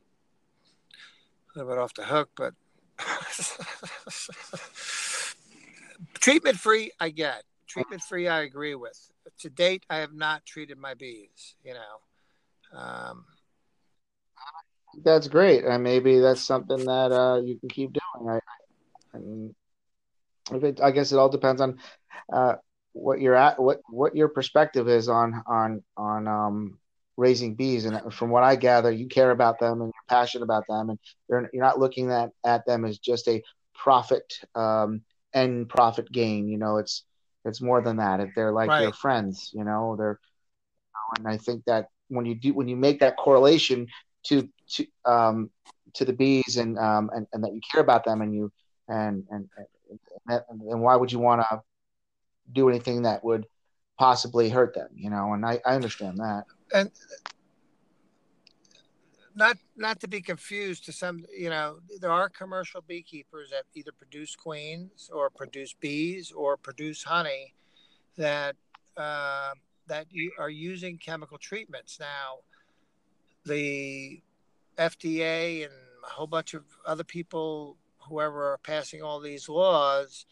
a 1.55 1.59
little 1.59 1.73
bit 1.73 1.79
off 1.79 1.93
the 1.93 2.05
hook, 2.05 2.29
but 2.35 2.53
treatment 6.19 6.57
free, 6.57 6.91
I 6.99 7.09
get. 7.09 7.43
Treatment 7.67 8.01
free, 8.01 8.27
I 8.27 8.41
agree 8.41 8.75
with. 8.75 9.11
To 9.39 9.49
date, 9.49 9.85
I 9.89 9.97
have 9.97 10.13
not 10.13 10.45
treated 10.45 10.77
my 10.77 10.93
bees. 10.93 11.55
You 11.63 11.73
know, 11.73 12.79
um, 12.79 13.25
That's 15.03 15.27
great, 15.27 15.65
and 15.65 15.83
maybe 15.83 16.19
that's 16.19 16.41
something 16.41 16.85
that 16.85 17.11
uh, 17.11 17.41
you 17.43 17.59
can 17.59 17.69
keep 17.69 17.93
doing. 17.93 18.29
I, 18.29 18.39
I, 19.13 19.19
mean, 19.19 19.55
it, 20.51 20.81
I 20.81 20.91
guess 20.91 21.11
it 21.11 21.17
all 21.17 21.29
depends 21.29 21.61
on 21.61 21.77
uh, 22.31 22.55
what 22.93 23.19
you're 23.19 23.35
at, 23.35 23.61
what 23.61 23.81
what 23.89 24.15
your 24.15 24.29
perspective 24.29 24.87
is 24.87 25.09
on 25.09 25.43
on 25.45 25.83
on 25.97 26.27
um, 26.27 26.79
raising 27.17 27.55
bees. 27.55 27.85
And 27.85 28.13
from 28.13 28.29
what 28.29 28.43
I 28.43 28.55
gather, 28.55 28.91
you 28.91 29.07
care 29.07 29.31
about 29.31 29.59
them 29.59 29.81
and 29.81 29.87
you're 29.87 30.07
passionate 30.09 30.43
about 30.43 30.65
them, 30.67 30.89
and 30.89 30.99
you're 31.29 31.49
you're 31.53 31.63
not 31.63 31.79
looking 31.79 32.11
at 32.11 32.31
at 32.45 32.65
them 32.65 32.85
as 32.85 32.97
just 32.99 33.27
a 33.27 33.43
profit 33.73 34.39
um, 34.55 35.01
and 35.33 35.67
profit 35.69 36.11
gain. 36.11 36.47
You 36.47 36.57
know, 36.57 36.77
it's 36.77 37.03
it's 37.45 37.61
more 37.61 37.81
than 37.81 37.97
that. 37.97 38.19
If 38.19 38.33
they're 38.35 38.51
like 38.51 38.77
your 38.79 38.93
friends, 38.93 39.51
you 39.53 39.63
know, 39.63 39.95
they're 39.97 40.19
and 41.17 41.27
I 41.27 41.37
think 41.37 41.65
that 41.65 41.87
when 42.09 42.25
you 42.25 42.35
do 42.35 42.53
when 42.53 42.67
you 42.67 42.75
make 42.75 42.99
that 42.99 43.17
correlation 43.17 43.87
to 44.25 44.47
to 44.71 44.85
um 45.05 45.49
to 45.93 46.05
the 46.05 46.13
bees 46.13 46.57
and 46.57 46.77
um 46.77 47.09
and, 47.13 47.27
and 47.33 47.43
that 47.43 47.53
you 47.53 47.61
care 47.71 47.81
about 47.81 48.05
them 48.05 48.21
and 48.21 48.33
you 48.33 48.51
and 48.87 49.25
and 49.29 49.49
and, 50.27 50.41
and 50.49 50.81
why 50.81 50.95
would 50.95 51.11
you 51.11 51.19
want 51.19 51.41
to 51.41 51.61
do 52.51 52.69
anything 52.69 53.03
that 53.03 53.23
would 53.23 53.45
possibly 53.99 54.49
hurt 54.49 54.73
them 54.73 54.89
you 54.95 55.09
know 55.09 55.33
and 55.33 55.45
I, 55.45 55.59
I 55.65 55.75
understand 55.75 56.17
that 56.17 56.43
and 56.73 56.91
not 59.35 59.57
not 59.75 59.99
to 59.99 60.07
be 60.07 60.19
confused 60.21 60.85
to 60.85 60.91
some 60.91 61.23
you 61.35 61.49
know 61.49 61.77
there 62.01 62.11
are 62.11 62.27
commercial 62.27 62.81
beekeepers 62.87 63.51
that 63.51 63.63
either 63.75 63.91
produce 63.91 64.35
queens 64.35 65.09
or 65.13 65.29
produce 65.29 65.73
bees 65.73 66.31
or 66.31 66.57
produce 66.57 67.03
honey 67.03 67.53
that 68.17 68.55
uh, 68.97 69.51
that 69.87 70.07
you 70.09 70.31
are 70.39 70.49
using 70.49 70.97
chemical 70.97 71.37
treatments. 71.37 71.99
Now 71.99 72.39
the 73.45 74.21
fda 74.77 75.63
and 75.63 75.73
a 76.05 76.09
whole 76.09 76.27
bunch 76.27 76.53
of 76.53 76.63
other 76.85 77.03
people 77.03 77.77
whoever 77.99 78.53
are 78.53 78.59
passing 78.59 79.01
all 79.01 79.19
these 79.19 79.49
laws 79.49 80.25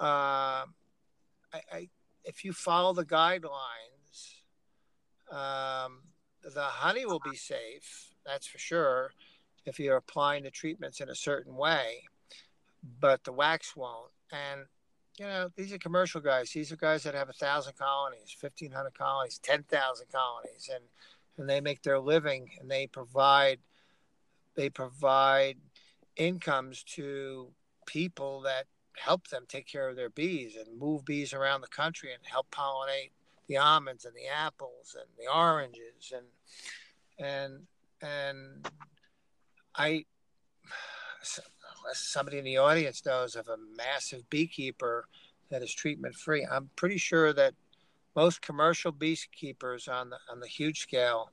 uh, 0.00 0.66
I, 1.54 1.60
I, 1.72 1.88
if 2.24 2.44
you 2.44 2.52
follow 2.52 2.92
the 2.92 3.04
guidelines 3.04 3.91
um, 5.32 6.02
the 6.42 6.62
honey 6.62 7.06
will 7.06 7.20
be 7.20 7.36
safe 7.36 8.10
that's 8.24 8.46
for 8.46 8.58
sure 8.58 9.12
if 9.64 9.78
you're 9.78 9.96
applying 9.96 10.44
the 10.44 10.50
treatments 10.50 11.00
in 11.00 11.08
a 11.08 11.14
certain 11.14 11.56
way 11.56 12.02
but 13.00 13.24
the 13.24 13.32
wax 13.32 13.76
won't. 13.76 14.10
And 14.32 14.62
you 15.18 15.26
know 15.26 15.50
these 15.56 15.72
are 15.72 15.78
commercial 15.78 16.20
guys. 16.20 16.50
These 16.50 16.72
are 16.72 16.76
guys 16.76 17.02
that 17.04 17.14
have 17.14 17.28
a 17.28 17.34
thousand 17.34 17.76
colonies 17.76 18.34
1500 18.38 18.94
colonies 18.94 19.38
10000 19.42 20.06
colonies 20.10 20.70
and 20.72 20.84
and 21.38 21.48
they 21.48 21.60
make 21.60 21.82
their 21.82 22.00
living 22.00 22.50
and 22.60 22.70
they 22.70 22.86
provide 22.86 23.58
they 24.54 24.68
provide 24.68 25.56
incomes 26.16 26.82
to 26.82 27.52
people 27.86 28.42
that 28.42 28.66
help 28.96 29.28
them 29.28 29.44
take 29.48 29.66
care 29.66 29.88
of 29.88 29.96
their 29.96 30.10
bees 30.10 30.56
and 30.56 30.78
move 30.78 31.04
bees 31.04 31.32
around 31.32 31.62
the 31.62 31.68
country 31.68 32.12
and 32.12 32.22
help 32.26 32.50
pollinate 32.50 33.12
the 33.48 33.56
almonds 33.56 34.04
and 34.04 34.14
the 34.14 34.28
apples 34.28 34.96
and 34.98 35.08
the 35.18 35.32
oranges 35.32 36.12
and 36.14 36.26
and 37.18 37.66
and 38.02 38.68
I 39.74 40.04
unless 41.84 41.94
somebody 42.00 42.38
in 42.38 42.44
the 42.44 42.58
audience 42.58 43.04
knows 43.04 43.36
of 43.36 43.48
a 43.48 43.56
massive 43.76 44.28
beekeeper 44.30 45.06
that 45.50 45.62
is 45.62 45.72
treatment 45.72 46.14
free. 46.14 46.46
I'm 46.50 46.70
pretty 46.76 46.98
sure 46.98 47.32
that 47.34 47.54
most 48.16 48.42
commercial 48.42 48.92
beekeepers 48.92 49.88
on 49.88 50.10
the 50.10 50.18
on 50.30 50.40
the 50.40 50.48
huge 50.48 50.80
scale, 50.80 51.30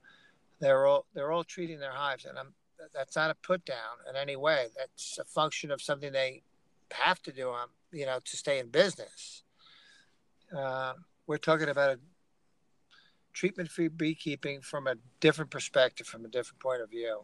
they're 0.60 0.86
all 0.86 1.06
they're 1.14 1.32
all 1.32 1.44
treating 1.44 1.80
their 1.80 1.92
hives, 1.92 2.26
and 2.26 2.38
I'm 2.38 2.54
that's 2.94 3.16
not 3.16 3.32
a 3.32 3.36
put 3.36 3.66
down 3.66 3.98
in 4.10 4.16
any 4.16 4.36
way. 4.36 4.68
That's 4.78 5.20
a 5.20 5.26
function 5.26 5.72
of 5.72 5.82
something 5.82 6.12
they 6.12 6.44
have 6.92 7.22
to 7.24 7.32
do 7.32 7.54
you 7.92 8.06
know 8.06 8.20
to 8.24 8.38
stay 8.38 8.60
in 8.60 8.70
business. 8.70 9.44
Uh, 10.56 10.94
we're 11.30 11.38
talking 11.38 11.70
about 11.70 11.92
a 11.92 12.00
treatment 13.34 13.70
free 13.70 13.88
beekeeping 13.88 14.62
from 14.62 14.88
a 14.88 14.96
different 15.20 15.52
perspective, 15.52 16.08
from 16.08 16.26
a 16.26 16.28
different 16.28 16.60
point 16.60 16.82
of 16.82 16.90
view, 16.90 17.22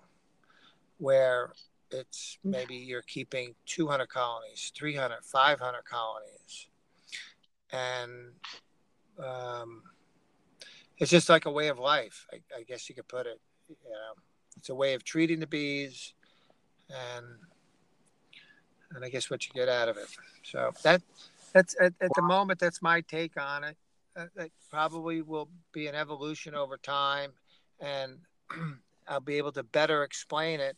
where 1.00 1.52
it's 1.90 2.38
maybe 2.44 2.76
you're 2.76 3.02
keeping 3.02 3.56
200 3.66 4.08
colonies, 4.08 4.72
300, 4.78 5.24
500 5.24 5.86
colonies. 5.86 6.68
And 7.72 8.12
um, 9.18 9.82
it's 11.00 11.10
just 11.10 11.28
like 11.28 11.46
a 11.46 11.52
way 11.52 11.70
of 11.70 11.80
life, 11.80 12.28
I, 12.32 12.60
I 12.60 12.62
guess 12.62 12.88
you 12.88 12.94
could 12.94 13.08
put 13.08 13.26
it. 13.26 13.42
You 13.68 13.76
know, 13.90 14.22
it's 14.56 14.70
a 14.70 14.76
way 14.76 14.94
of 14.94 15.04
treating 15.04 15.40
the 15.40 15.48
bees 15.48 16.14
and 16.92 17.26
and 18.94 19.04
I 19.04 19.10
guess 19.10 19.32
what 19.32 19.48
you 19.48 19.54
get 19.56 19.68
out 19.68 19.90
of 19.90 19.98
it. 19.98 20.08
So 20.44 20.72
that 20.84 21.02
that's 21.54 21.76
at, 21.82 21.94
at 22.00 22.12
the 22.14 22.22
moment 22.22 22.60
that's 22.60 22.84
my 22.84 23.02
take 23.02 23.42
on 23.42 23.64
it. 23.64 23.76
Uh, 24.18 24.26
that 24.36 24.50
probably 24.70 25.22
will 25.22 25.50
be 25.74 25.88
an 25.88 25.96
evolution 25.96 26.56
over 26.56 26.78
time, 26.78 27.32
and 27.82 28.20
I'll 29.08 29.20
be 29.20 29.38
able 29.38 29.52
to 29.54 29.64
better 29.64 30.04
explain 30.04 30.62
it 30.62 30.78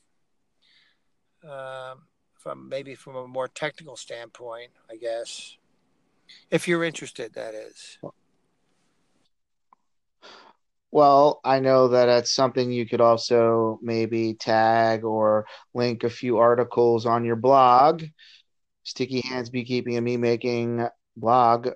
um, 1.48 2.08
from 2.34 2.68
maybe 2.68 2.96
from 2.96 3.16
a 3.16 3.28
more 3.28 3.48
technical 3.48 3.96
standpoint, 3.96 4.72
I 4.90 4.96
guess. 4.96 5.56
If 6.50 6.68
you're 6.68 6.84
interested, 6.84 7.34
that 7.36 7.54
is. 7.54 8.00
well 10.90 11.42
i 11.44 11.60
know 11.60 11.90
that 11.90 12.06
that's 12.06 12.34
something 12.34 12.72
you 12.72 12.88
could 12.88 13.02
also 13.02 13.78
maybe 13.82 14.34
tag 14.34 15.04
or 15.04 15.46
link 15.74 16.04
a 16.04 16.10
few 16.10 16.38
articles 16.38 17.06
on 17.06 17.26
your 17.26 17.36
blog 17.36 18.04
sticky 18.84 19.22
hands 19.22 19.50
beekeeping 19.50 19.98
and 19.98 20.06
me 20.06 20.16
making 20.16 20.88
blog 21.18 21.68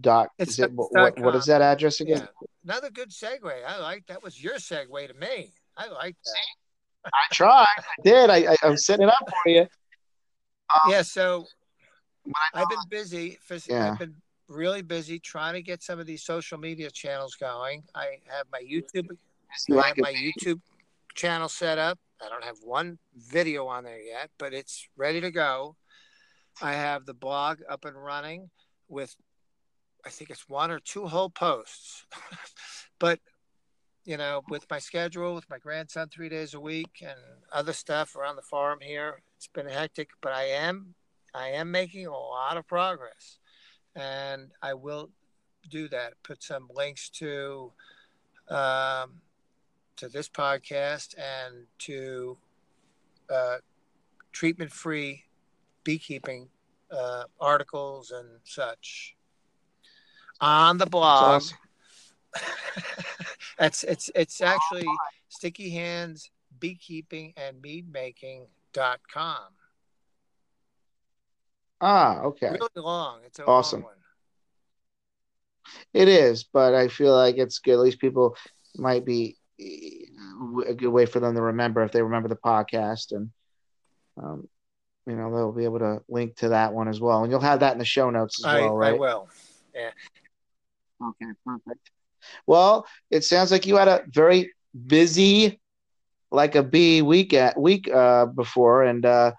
dot 0.00 0.30
It's 0.38 0.52
is 0.52 0.58
it, 0.60 0.76
dot 0.76 0.90
what, 0.92 1.18
what 1.18 1.32
com. 1.32 1.36
is 1.36 1.46
that 1.46 1.62
address 1.62 2.00
again 2.00 2.18
Yeah, 2.18 2.46
another 2.64 2.90
good 2.90 3.10
segue. 3.10 3.52
I 3.66 3.78
like 3.78 4.06
that. 4.06 4.22
Was 4.22 4.42
your 4.42 4.54
segue 4.56 5.08
to 5.08 5.14
me? 5.14 5.52
I 5.76 5.88
like 5.88 6.16
that. 6.24 7.10
I 7.12 7.26
tried. 7.32 7.66
I 7.78 8.02
did. 8.02 8.30
I, 8.30 8.52
I 8.52 8.56
I'm 8.64 8.76
setting 8.76 9.06
it 9.08 9.12
up 9.12 9.28
for 9.42 9.48
you. 9.50 9.60
Um, 9.62 10.90
Yeah. 10.90 11.02
So 11.02 11.44
I 12.26 12.28
know- 12.58 12.62
I've 12.62 12.68
been 12.68 12.78
busy. 12.90 13.38
phys- 13.48 13.68
Yeah. 13.68 13.92
I've 13.92 13.98
been 13.98 14.14
really 14.48 14.82
busy 14.82 15.18
trying 15.18 15.54
to 15.54 15.62
get 15.62 15.82
some 15.82 15.98
of 16.00 16.06
these 16.06 16.22
social 16.24 16.58
media 16.58 16.90
channels 16.90 17.34
going. 17.36 17.82
I 17.94 18.18
have 18.26 18.46
my 18.52 18.60
YouTube. 18.60 19.08
you 19.68 19.74
I 19.74 19.76
like 19.76 19.86
have 19.86 19.98
it. 19.98 20.02
my 20.02 20.12
YouTube 20.12 20.60
channel 21.14 21.48
set 21.48 21.78
up. 21.78 21.98
I 22.24 22.28
don't 22.28 22.44
have 22.44 22.56
one 22.62 22.98
video 23.14 23.66
on 23.66 23.84
there 23.84 24.00
yet, 24.00 24.30
but 24.38 24.52
it's 24.54 24.88
ready 24.96 25.20
to 25.20 25.30
go. 25.30 25.76
I 26.62 26.72
have 26.72 27.04
the 27.06 27.12
blog 27.14 27.58
up 27.68 27.84
and 27.84 27.94
running 28.02 28.50
with 28.88 29.14
I 30.06 30.08
think 30.08 30.30
it's 30.30 30.48
one 30.48 30.70
or 30.70 30.78
two 30.78 31.08
whole 31.08 31.30
posts. 31.30 32.06
but 33.00 33.18
you 34.04 34.16
know, 34.16 34.42
with 34.48 34.64
my 34.70 34.78
schedule, 34.78 35.34
with 35.34 35.50
my 35.50 35.58
grandson 35.58 36.08
three 36.08 36.28
days 36.28 36.54
a 36.54 36.60
week 36.60 37.02
and 37.02 37.18
other 37.52 37.72
stuff 37.72 38.14
around 38.14 38.36
the 38.36 38.42
farm 38.42 38.78
here, 38.80 39.20
it's 39.36 39.48
been 39.48 39.66
hectic. 39.68 40.10
But 40.20 40.32
I 40.32 40.44
am, 40.44 40.94
I 41.34 41.48
am 41.48 41.72
making 41.72 42.06
a 42.06 42.12
lot 42.12 42.56
of 42.56 42.68
progress, 42.68 43.38
and 43.96 44.52
I 44.62 44.74
will 44.74 45.10
do 45.68 45.88
that. 45.88 46.12
Put 46.22 46.40
some 46.40 46.70
links 46.72 47.10
to, 47.10 47.72
um, 48.48 49.14
to 49.96 50.08
this 50.08 50.28
podcast 50.28 51.16
and 51.18 51.66
to 51.80 52.38
uh, 53.28 53.56
treatment-free 54.30 55.24
beekeeping 55.82 56.48
uh, 56.92 57.24
articles 57.40 58.12
and 58.12 58.28
such 58.44 59.15
on 60.40 60.78
the 60.78 60.86
blog. 60.86 61.42
Awesome. 61.42 61.58
it's 63.60 63.84
it's 63.84 64.10
it's 64.14 64.40
actually 64.40 64.86
sticky 65.28 65.70
hands 65.70 66.30
beekeeping 66.58 67.32
and 67.36 67.60
mead 67.60 67.90
making.com. 67.90 69.36
Ah, 71.80 72.20
okay. 72.22 72.50
Really 72.50 72.68
long. 72.76 73.20
It's 73.24 73.38
awesome. 73.40 73.82
Long 73.82 73.92
it 75.92 76.08
is, 76.08 76.44
but 76.44 76.74
I 76.74 76.88
feel 76.88 77.14
like 77.14 77.36
it's 77.38 77.58
good. 77.58 77.74
At 77.74 77.80
least 77.80 78.00
people 78.00 78.36
might 78.76 79.04
be 79.04 79.36
a 79.58 80.74
good 80.74 80.90
way 80.90 81.06
for 81.06 81.20
them 81.20 81.34
to 81.34 81.42
remember 81.42 81.82
if 81.82 81.92
they 81.92 82.02
remember 82.02 82.28
the 82.28 82.36
podcast, 82.36 83.12
and 83.12 83.30
um, 84.22 84.48
you 85.06 85.16
know 85.16 85.34
they'll 85.34 85.52
be 85.52 85.64
able 85.64 85.78
to 85.80 86.02
link 86.08 86.36
to 86.36 86.50
that 86.50 86.72
one 86.72 86.88
as 86.88 87.00
well. 87.00 87.22
And 87.22 87.30
you'll 87.30 87.40
have 87.40 87.60
that 87.60 87.72
in 87.72 87.78
the 87.78 87.84
show 87.84 88.10
notes 88.10 88.40
as 88.40 88.46
I, 88.46 88.60
well, 88.60 88.76
right? 88.76 88.94
I 88.94 88.98
will. 88.98 89.28
Yeah. 89.74 89.90
Okay, 91.02 91.32
perfect. 91.44 91.90
Well, 92.46 92.86
it 93.10 93.24
sounds 93.24 93.50
like 93.50 93.66
you 93.66 93.76
had 93.76 93.88
a 93.88 94.02
very 94.08 94.52
busy, 94.86 95.60
like 96.30 96.54
a 96.54 96.62
bee 96.62 97.02
week 97.02 97.34
at, 97.34 97.58
week 97.58 97.88
uh, 97.92 98.26
before, 98.26 98.84
and 98.84 99.04
uh, 99.04 99.32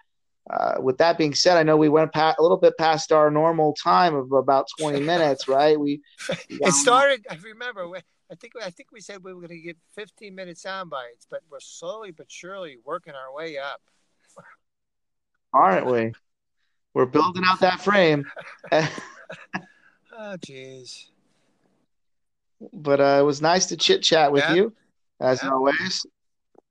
uh, 0.50 0.76
with 0.80 0.98
that 1.00 1.18
being 1.18 1.34
said, 1.34 1.58
I 1.58 1.64
know 1.64 1.78
we 1.78 1.90
went 1.90 2.12
a 2.16 2.36
little 2.40 2.58
bit 2.58 2.78
past 2.78 3.12
our 3.12 3.30
normal 3.30 3.74
time 3.74 4.16
of 4.16 4.32
about 4.32 4.68
twenty 4.80 5.02
minutes, 5.02 5.48
right? 5.48 5.80
We, 5.80 6.02
it 6.50 6.74
started. 6.74 7.26
I 7.30 7.36
remember. 7.36 7.88
I 8.30 8.36
think 8.36 8.54
I 8.62 8.70
think 8.70 8.92
we 8.92 9.02
said 9.02 9.24
we 9.24 9.34
were 9.34 9.42
going 9.42 9.50
to 9.50 9.60
get 9.60 9.78
fifteen 9.94 10.36
minute 10.36 10.58
sound 10.58 10.90
bites, 10.90 11.28
but 11.30 11.42
we're 11.50 11.60
slowly 11.60 12.12
but 12.12 12.32
surely 12.32 12.78
working 12.86 13.14
our 13.14 13.34
way 13.34 13.58
up. 13.58 13.82
Aren't 15.54 15.88
we? 15.88 16.14
We're 16.94 17.06
building 17.06 17.44
out 17.46 17.60
that 17.62 17.82
frame. 17.82 18.26
oh, 18.72 18.88
jeez 20.40 21.08
but 22.74 23.00
uh, 23.00 23.18
it 23.20 23.24
was 23.24 23.42
nice 23.42 23.68
to 23.68 23.78
chit 23.78 24.04
chat 24.04 24.32
with 24.32 24.44
yeah. 24.44 24.54
you 24.54 24.74
as 25.20 25.42
yeah. 25.44 25.52
always. 25.52 26.06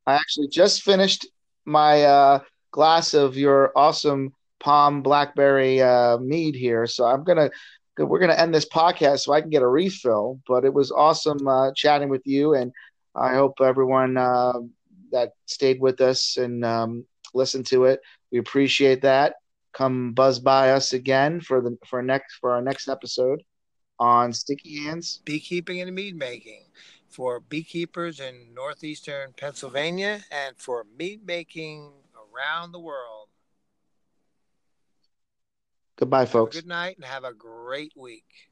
I 0.07 0.15
actually 0.15 0.49
just 0.49 0.83
finished 0.83 1.27
my 1.65 2.05
uh, 2.05 2.41
glass 2.71 3.15
of 3.15 3.37
your 3.37 3.73
awesome 3.77 4.33
palm 4.61 5.03
blackberry 5.03 5.83
uh, 5.83 6.19
mead 6.19 6.55
here, 6.55 6.87
so 6.87 7.05
I'm 7.05 7.25
gonna 7.25 7.51
we're 7.99 8.21
gonna 8.21 8.35
end 8.35 8.55
this 8.55 8.69
podcast 8.69 9.21
so 9.21 9.33
I 9.33 9.41
can 9.41 9.51
get 9.51 9.63
a 9.63 9.69
refill. 9.69 10.41
But 10.47 10.65
it 10.65 10.73
was 10.73 10.93
awesome 10.93 11.47
uh, 11.49 11.73
chatting 11.75 12.09
with 12.09 12.23
you, 12.25 12.55
and 12.55 12.73
I 13.15 13.35
hope 13.35 13.61
everyone 13.61 14.17
uh, 14.17 14.61
that 15.13 15.33
stayed 15.47 15.81
with 15.81 16.01
us 16.01 16.37
and 16.37 16.65
um, 16.65 17.05
listened 17.35 17.67
to 17.67 17.85
it. 17.85 18.01
We 18.31 18.39
appreciate 18.39 19.03
that. 19.03 19.37
Come 19.73 20.13
buzz 20.13 20.39
by 20.39 20.71
us 20.71 20.93
again 20.93 21.41
for 21.41 21.61
the 21.61 21.77
for 21.87 22.03
next 22.03 22.37
for 22.37 22.53
our 22.53 22.63
next 22.63 22.89
episode 22.89 23.43
on 23.99 24.33
Sticky 24.33 24.85
Hands 24.85 25.21
Beekeeping 25.25 25.81
and 25.81 25.95
Mead 25.95 26.17
Making 26.17 26.65
for 27.09 27.41
beekeepers 27.41 28.21
in 28.21 28.53
northeastern 28.55 29.33
Pennsylvania 29.37 30.21
and 30.31 30.57
for 30.59 30.85
mead 30.99 31.27
making 31.27 31.93
around 32.15 32.73
the 32.73 32.81
world. 32.81 33.29
Goodbye, 35.97 36.27
folks. 36.27 36.57
good 36.57 36.67
night 36.67 36.97
and 36.97 37.07
have 37.07 37.25
a 37.25 37.33
great 37.33 37.93
week. 37.97 38.51